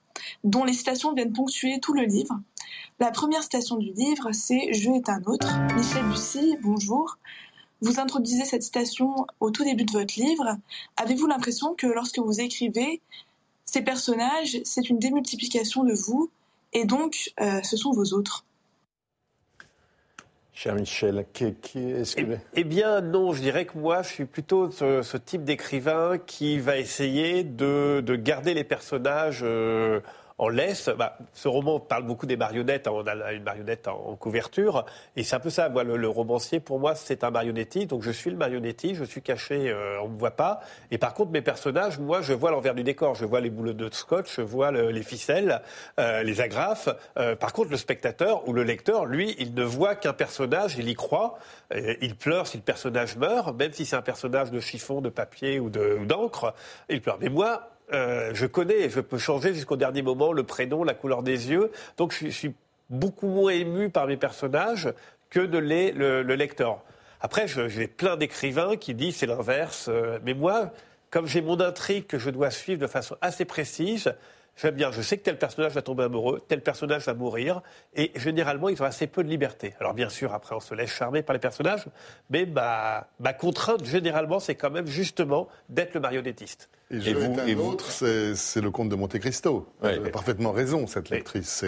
dont 0.44 0.64
les 0.64 0.74
citations 0.74 1.14
viennent 1.14 1.34
ponctuer 1.34 1.80
tout 1.80 1.94
le 1.94 2.04
livre. 2.04 2.40
La 3.00 3.12
première 3.12 3.44
citation 3.44 3.78
du 3.78 3.92
livre, 3.94 4.32
c'est 4.32 4.74
Je 4.74 4.90
est 4.92 5.10
un 5.10 5.22
autre. 5.26 5.48
Michel 5.76 6.04
Bussy, 6.06 6.58
bonjour. 6.62 7.18
Vous 7.82 8.00
introduisez 8.00 8.44
cette 8.44 8.64
citation 8.64 9.28
au 9.40 9.52
tout 9.52 9.64
début 9.64 9.84
de 9.84 9.92
votre 9.92 10.20
livre. 10.20 10.58
Avez-vous 10.96 11.28
l'impression 11.28 11.76
que 11.76 11.86
lorsque 11.86 12.18
vous 12.18 12.42
écrivez, 12.42 13.02
ces 13.66 13.82
personnages, 13.84 14.58
c'est 14.64 14.90
une 14.90 14.98
démultiplication 14.98 15.84
de 15.84 15.94
vous, 15.94 16.32
et 16.74 16.86
donc 16.86 17.32
euh, 17.40 17.62
ce 17.62 17.78
sont 17.78 17.92
vos 17.92 18.14
autres? 18.14 18.47
Cher 20.60 20.74
Michel, 20.74 21.24
qui, 21.34 21.54
est-ce 21.78 22.16
que... 22.16 22.24
Eh, 22.24 22.38
eh, 22.56 22.64
bien 22.64 23.00
non, 23.02 23.32
je 23.32 23.42
dirais 23.42 23.66
que 23.66 23.78
moi 23.78 24.02
je 24.02 24.08
suis 24.08 24.26
plutôt 24.26 24.72
ce, 24.72 25.18
type 25.18 25.44
d'écrivain 25.44 26.18
qui 26.18 26.58
va 26.58 26.78
essayer 26.78 27.44
de, 27.44 28.02
garder 28.16 28.56
les 28.56 28.64
personnages 28.64 29.42
euh, 29.44 30.00
en 30.38 30.50
laisse. 30.50 30.90
Bah, 30.90 31.18
ce 31.34 31.48
roman 31.48 31.80
parle 31.80 32.04
beaucoup 32.04 32.26
des 32.26 32.38
marionnettes. 32.38 32.88
Hein. 32.88 32.92
On 32.94 33.06
a 33.08 33.34
une 33.34 33.44
marionnette 33.44 33.88
en, 33.88 34.16
couverture. 34.16 34.86
Et 35.16 35.24
c'est 35.24 35.36
un 35.36 35.40
peu 35.40 35.50
ça. 35.50 35.70
Moi, 35.70 35.84
le, 35.84 36.08
romancier, 36.08 36.60
pour 36.60 36.80
moi, 36.80 36.96
c'est 36.96 37.24
un 37.24 37.32
marionnettiste. 37.32 37.88
Donc, 37.88 38.04
je 38.04 38.12
suis 38.12 38.30
le 38.30 38.38
marionnettiste. 38.38 38.96
Je 38.96 39.04
suis 39.04 39.22
caché. 39.22 39.70
Euh, 39.70 40.00
on 40.02 40.08
ne 40.08 40.14
me 40.14 40.20
voit 40.20 40.32
pas. 40.32 40.62
Et 40.92 40.98
par 40.98 41.14
contre, 41.14 41.32
mes 41.32 41.42
personnages, 41.42 42.00
moi, 42.00 42.22
je 42.22 42.34
vois 42.34 42.52
l'envers 42.52 42.76
du 42.76 42.84
décor. 42.84 43.16
Je 43.16 43.26
vois 43.26 43.42
les 43.42 43.50
boulots 43.50 43.74
de 43.74 43.90
scotch. 43.92 44.36
Je 44.36 44.42
vois 44.42 44.72
les 44.72 45.04
ficelles, 45.04 45.62
euh, 46.00 46.24
les 46.24 46.42
agrafes. 46.42 46.90
Euh, 47.18 47.36
par 47.36 47.54
contre, 47.54 47.72
le 47.72 47.78
spectateur 47.78 48.48
ou 48.48 48.54
le 48.54 48.64
lecteur, 48.64 49.06
lui, 49.06 49.36
il 49.40 49.54
ne 49.54 49.64
voit 49.64 49.96
qu'un 49.96 50.14
personnage. 50.14 50.78
Il 50.78 50.90
y 50.90 50.94
croit. 50.94 51.40
il 51.74 52.16
pleure 52.16 52.48
si 52.48 52.58
le 52.58 52.64
personnage 52.64 53.18
meurt, 53.18 53.56
même 53.56 53.74
si 53.74 53.86
c'est 53.86 53.96
un 53.96 54.02
personnage 54.02 54.52
de 54.52 54.60
chiffon, 54.60 55.02
de 55.02 55.10
papier 55.10 55.60
ou 55.60 55.70
d'encre. 55.70 56.54
Il 56.90 57.02
pleure. 57.02 57.18
Mais 57.20 57.30
moi, 57.30 57.70
euh, 57.94 58.32
je 58.34 58.46
connais, 58.46 58.90
je 58.90 59.00
peux 59.00 59.18
changer 59.18 59.54
jusqu'au 59.54 59.78
dernier 59.78 60.02
moment 60.02 60.34
le 60.34 60.44
prénom, 60.44 60.84
la 60.84 60.94
couleur 60.94 61.24
des 61.24 61.50
yeux. 61.50 61.72
Donc 61.98 62.14
je, 62.14 62.28
suis 62.30 62.54
beaucoup 62.90 63.28
moins 63.28 63.52
ému 63.52 63.90
par 63.90 64.08
mes 64.08 64.18
personnages 64.18 64.94
que 65.30 65.40
de 65.40 65.58
les, 65.58 65.92
le, 65.92 66.24
lecteur. 66.36 66.84
Après, 67.22 67.48
j'ai 67.48 67.88
plein 67.88 68.18
d'écrivains 68.18 68.76
qui 68.76 68.94
disent 68.94 69.18
c'est 69.18 69.26
l'inverse. 69.26 69.88
Euh, 69.90 70.20
mais 70.24 70.34
moi, 70.34 70.72
comme 71.10 71.28
j'ai 71.28 71.42
mon 71.42 71.60
intrigue 71.60 72.06
que 72.06 72.20
je 72.20 72.30
dois 72.30 72.52
suivre 72.52 72.82
de 72.82 72.88
façon 72.88 73.16
assez 73.22 73.46
précise, 73.46 74.14
J'aime 74.58 74.74
bien, 74.74 74.92
je 74.92 75.02
sais 75.02 75.18
que 75.18 75.24
tel 75.24 75.38
personnage 75.38 75.74
va 75.74 75.84
tomber 75.84 76.04
amoureux, 76.04 76.42
tel 76.48 76.62
personnage 76.62 77.06
va 77.06 77.14
mourir, 77.14 77.62
et 77.96 78.12
généralement, 78.16 78.70
ils 78.70 78.82
ont 78.82 78.86
assez 78.86 79.06
peu 79.06 79.24
de 79.24 79.30
liberté. 79.30 79.76
Alors 79.80 79.94
bien 79.94 80.10
sûr, 80.10 80.34
après, 80.34 80.56
on 80.56 80.60
se 80.60 80.74
laisse 80.74 80.90
charmer 80.90 81.22
par 81.22 81.36
les 81.36 81.40
personnages, 81.40 81.86
mais 82.32 82.48
ma, 82.48 83.08
ma 83.20 83.34
contrainte, 83.34 83.86
généralement, 83.86 84.40
c'est 84.40 84.56
quand 84.56 84.72
même 84.72 84.88
justement 84.88 85.48
d'être 85.70 85.94
le 85.94 86.00
marionnettiste. 86.00 86.70
Et, 86.90 87.00
je 87.02 87.12
vous, 87.12 87.40
et 87.48 87.54
vous 87.54 87.78
c'est 87.90 88.62
le 88.62 88.72
comte 88.72 88.90
de 88.90 88.96
Monte 88.96 89.20
Cristo. 89.20 89.68
Vous 89.80 89.88
avez 89.88 90.10
parfaitement 90.10 90.52
raison, 90.52 90.88
cette 90.88 91.10
lectrice. 91.10 91.64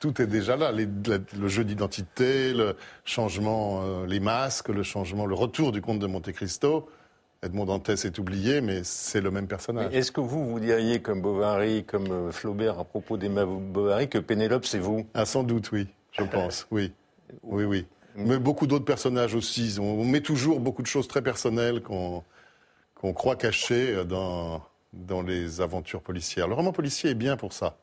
Tout 0.00 0.20
est 0.20 0.26
déjà 0.26 0.56
là, 0.56 0.72
le 0.72 1.48
jeu 1.48 1.62
d'identité, 1.62 2.52
le 2.52 2.74
changement, 3.04 3.82
euh, 3.84 4.06
les 4.06 4.18
masques, 4.18 4.68
le 4.68 4.82
changement, 4.82 5.26
le 5.26 5.34
retour 5.36 5.70
du 5.70 5.80
comte 5.80 6.00
de 6.00 6.08
Monte 6.08 6.32
Cristo. 6.32 6.88
Edmond 7.44 7.64
Dantès 7.66 8.04
est 8.04 8.18
oublié, 8.18 8.60
mais 8.60 8.84
c'est 8.84 9.20
le 9.20 9.32
même 9.32 9.48
personnage. 9.48 9.92
Est-ce 9.92 10.12
que 10.12 10.20
vous, 10.20 10.46
vous 10.48 10.60
diriez, 10.60 11.02
comme 11.02 11.20
Bovary, 11.20 11.84
comme 11.84 12.10
euh, 12.10 12.30
Flaubert 12.30 12.78
à 12.78 12.84
propos 12.84 13.16
d'Emma 13.16 13.44
Bovary, 13.44 14.08
que 14.08 14.18
Pénélope, 14.18 14.64
c'est 14.64 14.78
vous? 14.78 15.06
Ah, 15.14 15.24
Sans 15.24 15.42
doute, 15.42 15.72
oui, 15.72 15.88
je 16.12 16.22
pense, 16.22 16.68
oui. 16.70 16.92
Oui, 17.42 17.64
oui. 17.64 17.86
Mais 18.14 18.38
beaucoup 18.38 18.66
d'autres 18.66 18.84
personnages 18.84 19.34
aussi. 19.34 19.76
On 19.80 20.04
met 20.04 20.20
toujours 20.20 20.60
beaucoup 20.60 20.82
de 20.82 20.86
choses 20.86 21.08
très 21.08 21.22
personnelles 21.22 21.82
qu'on 21.82 22.22
croit 23.14 23.36
cachées 23.36 24.04
dans, 24.04 24.62
dans 24.92 25.22
les 25.22 25.60
aventures 25.62 26.02
policières. 26.02 26.46
Le 26.46 26.54
roman 26.54 26.72
policier 26.72 27.10
est 27.10 27.14
bien 27.14 27.36
pour 27.36 27.54
ça. 27.54 27.78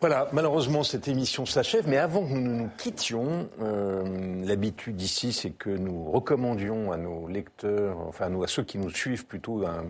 Voilà, 0.00 0.28
malheureusement, 0.32 0.82
cette 0.82 1.08
émission 1.08 1.46
s'achève, 1.46 1.88
mais 1.88 1.96
avant 1.96 2.20
que 2.22 2.34
nous 2.34 2.54
nous 2.54 2.68
quittions, 2.76 3.48
euh, 3.62 4.44
l'habitude 4.44 5.00
ici, 5.00 5.32
c'est 5.32 5.52
que 5.52 5.70
nous 5.70 6.10
recommandions 6.10 6.92
à 6.92 6.98
nos 6.98 7.26
lecteurs, 7.28 7.98
enfin 8.06 8.30
à, 8.42 8.46
ceux 8.46 8.62
qui 8.62 8.76
nous 8.76 8.90
suivent 8.90 9.24
plutôt, 9.24 9.64
un, 9.66 9.86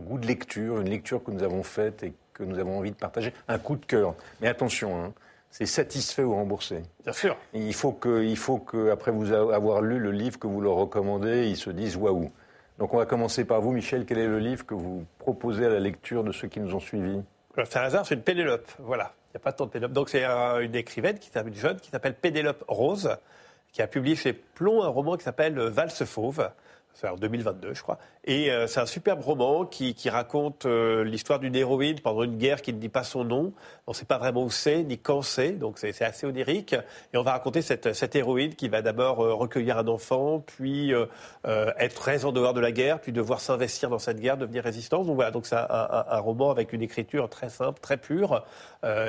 goût 0.00 0.18
de 0.18 0.26
lecture, 0.26 0.80
une 0.80 0.90
lecture 0.90 1.22
que 1.22 1.30
nous 1.30 1.44
avons 1.44 1.62
faite 1.62 2.02
et 2.02 2.12
que 2.34 2.42
nous 2.42 2.58
avons 2.58 2.78
envie 2.78 2.90
de 2.90 2.96
partager, 2.96 3.32
un 3.46 3.60
coup 3.60 3.76
de 3.76 3.86
cœur. 3.86 4.16
Mais 4.40 4.48
attention, 4.48 5.00
hein, 5.00 5.12
c'est 5.52 5.64
satisfait 5.64 6.24
ou 6.24 6.34
remboursé. 6.34 6.82
Bien 7.04 7.12
sûr. 7.12 7.36
il 7.54 7.72
faut 7.72 7.92
que, 7.92 8.24
il 8.24 8.36
faut 8.36 8.58
que, 8.58 8.90
après 8.90 9.12
vous 9.12 9.32
avoir 9.32 9.80
lu 9.80 10.00
le 10.00 10.10
livre 10.10 10.40
que 10.40 10.48
vous 10.48 10.60
leur 10.60 10.74
recommandez, 10.74 11.46
ils 11.46 11.56
se 11.56 11.70
disent 11.70 11.96
waouh. 11.96 12.32
Donc 12.80 12.94
on 12.94 12.96
va 12.96 13.06
commencer 13.06 13.44
par 13.44 13.60
vous, 13.60 13.70
Michel. 13.70 14.06
Quel 14.06 14.18
est 14.18 14.26
le 14.26 14.40
livre 14.40 14.66
que 14.66 14.74
vous 14.74 15.06
proposez 15.20 15.66
à 15.66 15.70
la 15.70 15.78
lecture 15.78 16.24
de 16.24 16.32
ceux 16.32 16.48
qui 16.48 16.58
nous 16.58 16.74
ont 16.74 16.80
suivis? 16.80 17.22
C'est 17.54 17.76
un 17.78 17.82
hasard, 17.82 18.04
c'est 18.04 18.16
une 18.16 18.22
Pénélope. 18.22 18.68
Voilà 18.80 19.14
n'y 19.36 19.42
a 19.42 19.44
pas 19.44 19.52
tant 19.52 19.66
de 19.66 19.70
Pénélope. 19.70 19.92
Donc 19.92 20.08
c'est 20.08 20.24
une 20.24 20.74
écrivaine 20.74 21.18
qui 21.18 21.30
s'appelle 21.30 21.54
jeune 21.54 21.78
qui 21.78 21.90
s'appelle 21.90 22.14
Pénélope 22.14 22.64
Rose, 22.68 23.16
qui 23.72 23.82
a 23.82 23.86
publié 23.86 24.16
chez 24.16 24.32
Plomb 24.32 24.82
un 24.82 24.88
roman 24.88 25.16
qui 25.16 25.24
s'appelle 25.24 25.58
Valse 25.58 26.04
fauve. 26.04 26.50
C'est 26.98 27.08
en 27.08 27.16
2022, 27.16 27.74
je 27.74 27.82
crois. 27.82 27.98
Et 28.24 28.50
euh, 28.50 28.66
c'est 28.66 28.80
un 28.80 28.86
superbe 28.86 29.20
roman 29.20 29.66
qui, 29.66 29.94
raconte 30.08 30.64
euh, 30.64 31.04
l'histoire 31.04 31.38
d'une 31.38 31.54
héroïne 31.54 32.00
pendant 32.00 32.22
une 32.22 32.38
guerre 32.38 32.62
qui 32.62 32.72
ne 32.72 32.78
dit 32.78 32.88
pas 32.88 33.04
son 33.04 33.22
nom. 33.22 33.52
On 33.86 33.90
ne 33.90 33.94
sait 33.94 34.06
pas 34.06 34.16
vraiment 34.16 34.42
où 34.42 34.50
c'est, 34.50 34.82
ni 34.82 34.96
quand 34.96 35.20
c'est. 35.20 35.52
Donc 35.52 35.78
c'est 35.78 36.00
assez 36.00 36.26
onirique. 36.26 36.72
Et 37.12 37.18
on 37.18 37.22
va 37.22 37.32
raconter 37.32 37.60
cette, 37.60 38.16
héroïne 38.16 38.54
qui 38.54 38.68
va 38.68 38.80
d'abord 38.80 39.20
euh, 39.20 39.34
recueillir 39.34 39.76
un 39.76 39.88
enfant, 39.88 40.40
puis 40.40 40.94
être 41.44 41.94
très 41.94 42.24
en 42.24 42.32
dehors 42.32 42.54
de 42.54 42.60
la 42.60 42.72
guerre, 42.72 42.98
puis 42.98 43.12
devoir 43.12 43.40
s'investir 43.40 43.90
dans 43.90 43.98
cette 43.98 44.18
guerre, 44.18 44.38
devenir 44.38 44.64
résistante. 44.64 45.06
Donc 45.06 45.16
voilà, 45.16 45.30
donc 45.30 45.44
c'est 45.46 45.54
un, 45.54 45.66
un, 45.68 46.18
roman 46.18 46.50
avec 46.50 46.72
une 46.72 46.80
écriture 46.80 47.28
très 47.28 47.50
simple, 47.50 47.78
très 47.80 47.98
pure, 47.98 48.42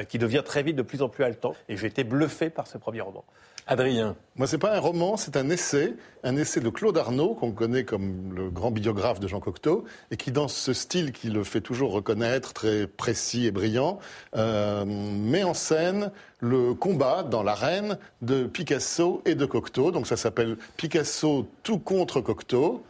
qui 0.09 0.17
devient 0.17 0.43
très 0.43 0.61
vite 0.61 0.75
de 0.75 0.81
plus 0.81 1.01
en 1.01 1.07
plus 1.07 1.23
haletant. 1.23 1.55
Et 1.69 1.77
j'ai 1.77 1.87
été 1.87 2.03
bluffé 2.03 2.49
par 2.49 2.67
ce 2.67 2.77
premier 2.77 3.01
roman. 3.01 3.23
Adrien. 3.67 4.15
Moi, 4.37 4.47
c'est 4.47 4.57
pas 4.57 4.75
un 4.75 4.79
roman, 4.79 5.17
c'est 5.17 5.35
un 5.35 5.49
essai, 5.49 5.93
un 6.23 6.37
essai 6.37 6.61
de 6.61 6.69
Claude 6.69 6.97
Arnaud, 6.97 7.33
qu'on 7.33 7.51
connaît 7.51 7.83
comme 7.83 8.33
le 8.33 8.49
grand 8.49 8.71
biographe 8.71 9.19
de 9.19 9.27
Jean 9.27 9.41
Cocteau, 9.41 9.83
et 10.09 10.15
qui, 10.15 10.31
dans 10.31 10.47
ce 10.47 10.71
style 10.71 11.11
qui 11.11 11.29
le 11.29 11.43
fait 11.43 11.59
toujours 11.59 11.91
reconnaître, 11.91 12.53
très 12.53 12.87
précis 12.87 13.45
et 13.45 13.51
brillant, 13.51 13.99
euh, 14.37 14.85
met 14.85 15.43
en 15.43 15.53
scène 15.53 16.11
le 16.39 16.73
combat 16.73 17.23
dans 17.23 17.43
l'arène 17.43 17.97
de 18.21 18.45
Picasso 18.45 19.21
et 19.25 19.35
de 19.35 19.45
Cocteau. 19.45 19.91
Donc, 19.91 20.07
ça 20.07 20.15
s'appelle 20.15 20.57
Picasso 20.77 21.45
tout 21.63 21.79
contre 21.79 22.21
Cocteau. 22.21 22.83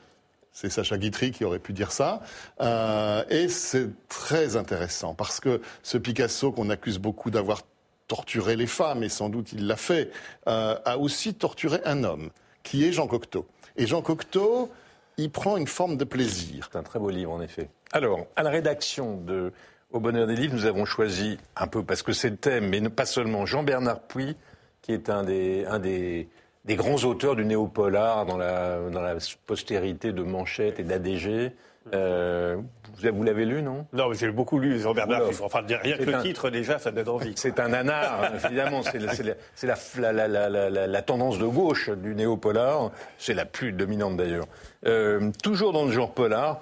C'est 0.54 0.70
Sacha 0.70 0.98
Guitry 0.98 1.32
qui 1.32 1.44
aurait 1.44 1.60
pu 1.60 1.74
dire 1.74 1.92
ça. 1.92 2.22
Euh, 2.62 3.24
et 3.30 3.48
c'est 3.48 3.90
très 4.10 4.56
intéressant 4.56 5.14
parce 5.14 5.40
que 5.40 5.62
ce 5.82 5.98
Picasso 5.98 6.52
qu'on 6.52 6.70
accuse 6.70 6.98
beaucoup 6.98 7.30
d'avoir 7.32 7.62
torturer 8.08 8.56
les 8.56 8.68
femmes, 8.68 9.04
et 9.04 9.10
sans 9.10 9.30
doute 9.30 9.52
il 9.54 9.68
l'a 9.68 9.76
fait, 9.76 10.12
euh, 10.48 10.78
a 10.86 10.98
aussi 10.98 11.34
torturé 11.34 11.80
un 11.86 12.04
homme, 12.04 12.30
qui 12.64 12.86
est 12.86 12.92
Jean 12.92 13.08
Cocteau. 13.08 13.46
Et 13.76 13.86
Jean 13.86 14.02
Cocteau, 14.02 14.72
il 15.18 15.32
prend 15.32 15.58
une 15.58 15.68
forme 15.68 15.98
de 15.98 16.04
plaisir. 16.04 16.70
C'est 16.72 16.78
un 16.78 16.84
très 16.84 17.00
beau 17.00 17.10
livre, 17.10 17.32
en 17.32 17.42
effet. 17.42 17.70
Alors, 17.92 18.28
à 18.36 18.44
la 18.44 18.50
rédaction 18.50 19.18
de 19.18 19.52
Au 19.92 20.00
Bonheur 20.00 20.28
des 20.28 20.36
Livres, 20.36 20.54
nous 20.54 20.66
avons 20.66 20.86
choisi, 20.86 21.38
un 21.56 21.68
peu 21.68 21.84
parce 21.84 22.04
que 22.04 22.14
c'est 22.14 22.30
le 22.30 22.38
thème, 22.38 22.70
mais 22.70 22.82
pas 22.90 23.06
seulement, 23.06 23.46
Jean-Bernard 23.46 24.02
Puy, 24.02 24.36
qui 24.82 24.94
est 24.94 25.10
un 25.10 25.24
des, 25.24 26.28
grands 26.66 27.04
auteurs 27.04 27.36
du 27.36 27.46
néo-polar 27.46 28.26
dans 28.26 28.38
la, 28.38 28.90
dans 28.90 29.02
la 29.02 29.16
postérité 29.46 30.14
de 30.14 30.24
Manchette 30.24 30.80
et 30.80 30.84
d'ADG. 30.84 31.52
Euh, 31.94 32.58
vous 33.02 33.24
l'avez 33.24 33.46
lu, 33.46 33.62
non? 33.62 33.86
Non, 33.94 34.12
j'ai 34.14 34.32
beaucoup 34.32 34.60
lu 34.60 34.80
Jean 34.80 34.94
Bernard. 34.94 35.30
Enfin, 35.42 35.62
rien 35.68 35.98
que 35.98 36.04
le 36.04 36.22
titre, 36.22 36.50
déjà, 36.50 36.80
ça 36.80 36.92
donne 36.92 37.10
envie. 37.10 37.34
C'est 37.36 37.60
un 37.60 37.70
nanar, 37.70 38.34
évidemment. 38.46 38.82
C'est 38.84 39.00
la, 39.00 40.14
la, 40.14 40.28
la, 40.28 40.70
la, 40.88 41.02
tendance 41.02 41.38
de 41.38 41.46
gauche 41.46 41.90
du 41.90 42.16
néo-polar. 42.16 42.92
C'est 43.18 43.34
la 43.34 43.46
plus 43.46 43.72
dominante, 43.72 44.18
d'ailleurs. 44.18 44.48
Euh, 44.86 45.32
toujours 45.44 45.74
dans 45.74 45.86
le 45.86 45.92
genre 45.92 46.14
polar, 46.14 46.62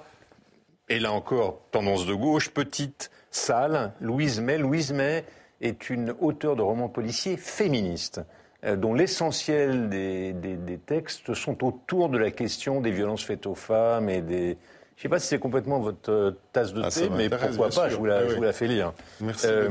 et 0.88 0.98
là 0.98 1.12
encore, 1.12 1.60
tendance 1.70 2.06
de 2.06 2.14
gauche, 2.14 2.50
petite, 2.50 3.10
sale, 3.30 3.92
Louise 4.00 4.40
May. 4.40 4.58
Louise 4.58 4.92
May 4.92 5.24
est 5.60 5.90
une 5.90 6.14
auteure 6.20 6.56
de 6.56 6.62
romans 6.62 6.88
policiers 6.88 7.36
féministe 7.36 8.20
euh, 8.64 8.76
dont 8.76 8.94
l'essentiel 8.94 9.88
des, 9.88 10.32
des, 10.32 10.56
des, 10.56 10.78
textes 10.78 11.34
sont 11.34 11.64
autour 11.64 12.08
de 12.08 12.18
la 12.18 12.30
question 12.30 12.80
des 12.80 12.90
violences 12.90 13.24
faites 13.24 13.46
aux 13.46 13.54
femmes 13.54 14.08
et 14.08 14.20
des, 14.20 14.58
je 14.96 15.00
ne 15.00 15.02
sais 15.02 15.08
pas 15.08 15.18
si 15.18 15.28
c'est 15.28 15.38
complètement 15.38 15.78
votre 15.78 16.10
euh, 16.10 16.30
tasse 16.52 16.72
de 16.72 16.82
ah, 16.82 16.90
thé, 16.90 17.10
mais 17.10 17.28
pourquoi 17.28 17.68
pas, 17.68 17.88
je 17.90 17.96
vous, 17.96 18.06
la, 18.06 18.26
je 18.26 18.34
vous, 18.34 18.42
la, 18.42 18.52
fais 18.52 18.66
lire. 18.66 18.94
Merci. 19.20 19.46
Euh, 19.46 19.68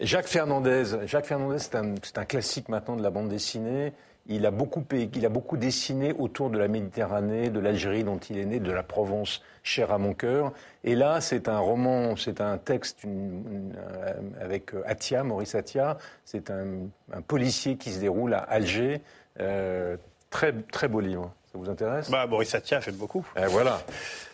Jacques 0.00 0.28
Fernandez, 0.28 0.84
Jacques 1.04 1.26
Fernandez, 1.26 1.58
c'est 1.58 1.74
un, 1.74 1.94
un, 2.16 2.24
classique 2.24 2.70
maintenant 2.70 2.96
de 2.96 3.02
la 3.02 3.10
bande 3.10 3.28
dessinée. 3.28 3.92
Il 4.26 4.46
a, 4.46 4.50
beaucoup, 4.50 4.84
il 4.92 5.26
a 5.26 5.28
beaucoup 5.28 5.56
dessiné 5.56 6.12
autour 6.12 6.50
de 6.50 6.58
la 6.58 6.68
Méditerranée, 6.68 7.50
de 7.50 7.58
l'Algérie 7.58 8.04
dont 8.04 8.18
il 8.18 8.38
est 8.38 8.44
né, 8.44 8.60
de 8.60 8.70
la 8.70 8.82
Provence, 8.82 9.42
chère 9.62 9.92
à 9.92 9.98
mon 9.98 10.14
cœur. 10.14 10.52
Et 10.84 10.94
là, 10.94 11.20
c'est 11.20 11.48
un 11.48 11.58
roman, 11.58 12.16
c'est 12.16 12.40
un 12.40 12.56
texte 12.56 13.02
une, 13.04 13.74
euh, 13.76 14.14
avec 14.40 14.72
Atia, 14.86 15.24
Maurice 15.24 15.54
Atia. 15.54 15.98
C'est 16.24 16.50
un, 16.50 16.86
un, 17.12 17.22
policier 17.22 17.76
qui 17.76 17.90
se 17.90 18.00
déroule 18.00 18.34
à 18.34 18.38
Alger. 18.38 19.02
Euh, 19.40 19.96
très, 20.30 20.52
très 20.52 20.88
beau 20.88 21.00
livre. 21.00 21.34
Ça 21.52 21.58
vous 21.58 21.68
intéresse? 21.68 22.10
Bah, 22.10 22.26
Boris 22.26 22.48
Satia, 22.48 22.80
j'aime 22.80 22.94
beaucoup. 22.94 23.26
Et 23.36 23.46
voilà. 23.46 23.82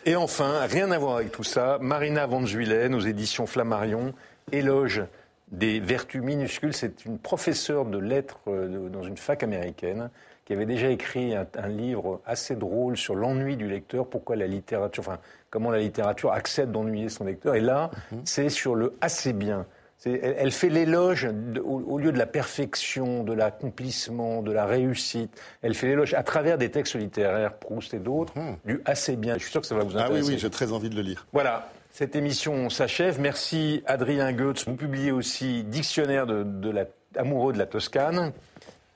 Et 0.05 0.15
enfin, 0.15 0.65
rien 0.67 0.91
à 0.91 0.97
voir 0.99 1.17
avec 1.17 1.31
tout 1.31 1.43
ça, 1.43 1.79
Marina 1.81 2.27
Van 2.27 2.45
Zuylen 2.45 2.93
aux 2.93 2.99
éditions 2.99 3.47
Flammarion, 3.47 4.13
éloge 4.51 5.03
des 5.51 5.79
vertus 5.79 6.21
minuscules. 6.21 6.73
C'est 6.73 7.05
une 7.05 7.17
professeure 7.17 7.85
de 7.85 7.97
lettres 7.97 8.39
euh, 8.47 8.89
dans 8.89 9.03
une 9.03 9.17
fac 9.17 9.41
américaine 9.41 10.09
qui 10.45 10.53
avait 10.53 10.65
déjà 10.65 10.89
écrit 10.89 11.35
un, 11.35 11.67
livre 11.67 12.21
assez 12.25 12.55
drôle 12.55 12.95
sur 12.95 13.15
l'ennui 13.15 13.57
du 13.57 13.67
lecteur, 13.67 14.07
pourquoi 14.07 14.37
la 14.37 14.47
littérature, 14.47 15.03
enfin, 15.05 15.17
comment 15.49 15.71
la 15.71 15.79
littérature 15.79 16.31
accepte 16.31 16.71
d'ennuyer 16.71 17.09
son 17.09 17.25
lecteur. 17.25 17.55
Et 17.55 17.59
là, 17.59 17.91
mhm. 18.13 18.21
c'est 18.23 18.47
sur 18.47 18.73
le 18.73 18.95
assez 19.01 19.33
bien. 19.33 19.65
Elle, 20.05 20.51
fait 20.51 20.69
l'éloge, 20.69 21.27
au, 21.63 21.97
lieu 21.97 22.11
de 22.11 22.17
la 22.17 22.27
perfection, 22.27 23.23
de 23.23 23.33
l'accomplissement, 23.33 24.43
de 24.43 24.51
la 24.51 24.65
réussite, 24.65 25.31
elle 25.63 25.73
fait 25.73 25.87
l'éloge 25.87 26.13
à 26.13 26.21
travers 26.21 26.57
des 26.57 26.69
textes 26.69 26.95
littéraires, 26.95 27.55
Proust 27.55 27.93
et 27.93 27.99
d'autres, 27.99 28.37
hum. 28.37 28.57
du 28.63 28.79
assez 28.85 29.15
bien. 29.15 29.33
Je 29.35 29.39
suis 29.39 29.51
sûr 29.51 29.61
que 29.61 29.67
ça 29.67 29.75
va 29.75 29.83
vous 29.83 29.97
intéresser. 29.97 30.13
Ah 30.13 30.23
oui, 30.23 30.33
oui, 30.33 30.37
j'ai 30.37 30.49
très 30.49 30.71
envie 30.71 30.89
de 30.89 30.95
le 30.95 31.01
lire. 31.01 31.25
Voilà. 31.33 31.69
Cette 31.97 32.15
émission 32.15 32.69
s'achève. 32.69 33.19
Merci 33.19 33.81
Adrien 33.87 34.31
Goetz. 34.31 34.67
Vous 34.67 34.75
publiez 34.75 35.11
aussi 35.11 35.63
Dictionnaire 35.63 36.27
de, 36.27 36.87
amoureux 37.15 37.53
de 37.53 37.57
la 37.57 37.65
Toscane. 37.65 38.33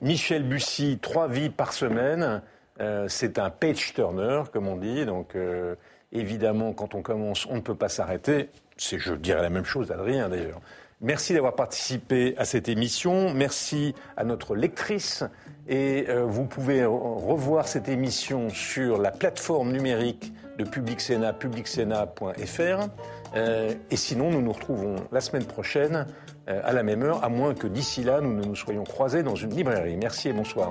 Michel 0.00 0.44
Bussy, 0.44 1.00
Trois 1.02 1.26
vies 1.26 1.50
par 1.50 1.72
semaine. 1.72 2.42
Euh, 2.80 3.06
c'est 3.08 3.40
un 3.40 3.50
page 3.50 3.92
turner, 3.92 4.42
comme 4.52 4.68
on 4.68 4.76
dit. 4.76 5.04
Donc, 5.04 5.34
euh, 5.34 5.74
évidemment, 6.12 6.72
quand 6.72 6.94
on 6.94 7.02
commence, 7.02 7.44
on 7.46 7.56
ne 7.56 7.60
peut 7.60 7.74
pas 7.74 7.88
s'arrêter. 7.88 8.50
C'est, 8.76 9.00
je 9.00 9.14
dirais 9.14 9.42
la 9.42 9.50
même 9.50 9.64
chose, 9.64 9.90
Adrien, 9.90 10.28
d'ailleurs. 10.28 10.60
Merci 11.02 11.34
d'avoir 11.34 11.56
participé 11.56 12.34
à 12.38 12.44
cette 12.44 12.68
émission. 12.68 13.34
Merci 13.34 13.92
à 14.16 14.22
notre 14.22 14.54
lectrice. 14.54 15.24
Et 15.68 16.06
euh, 16.08 16.24
vous 16.24 16.44
pouvez 16.44 16.84
revoir 16.84 17.66
cette 17.66 17.88
émission 17.88 18.48
sur 18.50 18.98
la 18.98 19.10
plateforme 19.10 19.72
numérique 19.72 20.32
de 20.58 20.64
Public 20.64 21.00
Sénat, 21.00 21.32
publicsena.fr. 21.32 22.88
Euh, 23.34 23.74
et 23.90 23.96
sinon, 23.96 24.30
nous 24.30 24.42
nous 24.42 24.52
retrouvons 24.52 24.96
la 25.10 25.20
semaine 25.20 25.44
prochaine 25.44 26.06
euh, 26.48 26.60
à 26.64 26.72
la 26.72 26.84
même 26.84 27.02
heure, 27.02 27.24
à 27.24 27.28
moins 27.28 27.54
que 27.54 27.66
d'ici 27.66 28.04
là, 28.04 28.20
nous 28.20 28.34
ne 28.34 28.44
nous 28.44 28.56
soyons 28.56 28.84
croisés 28.84 29.22
dans 29.24 29.36
une 29.36 29.54
librairie. 29.54 29.96
Merci 29.96 30.28
et 30.28 30.32
bonsoir. 30.32 30.70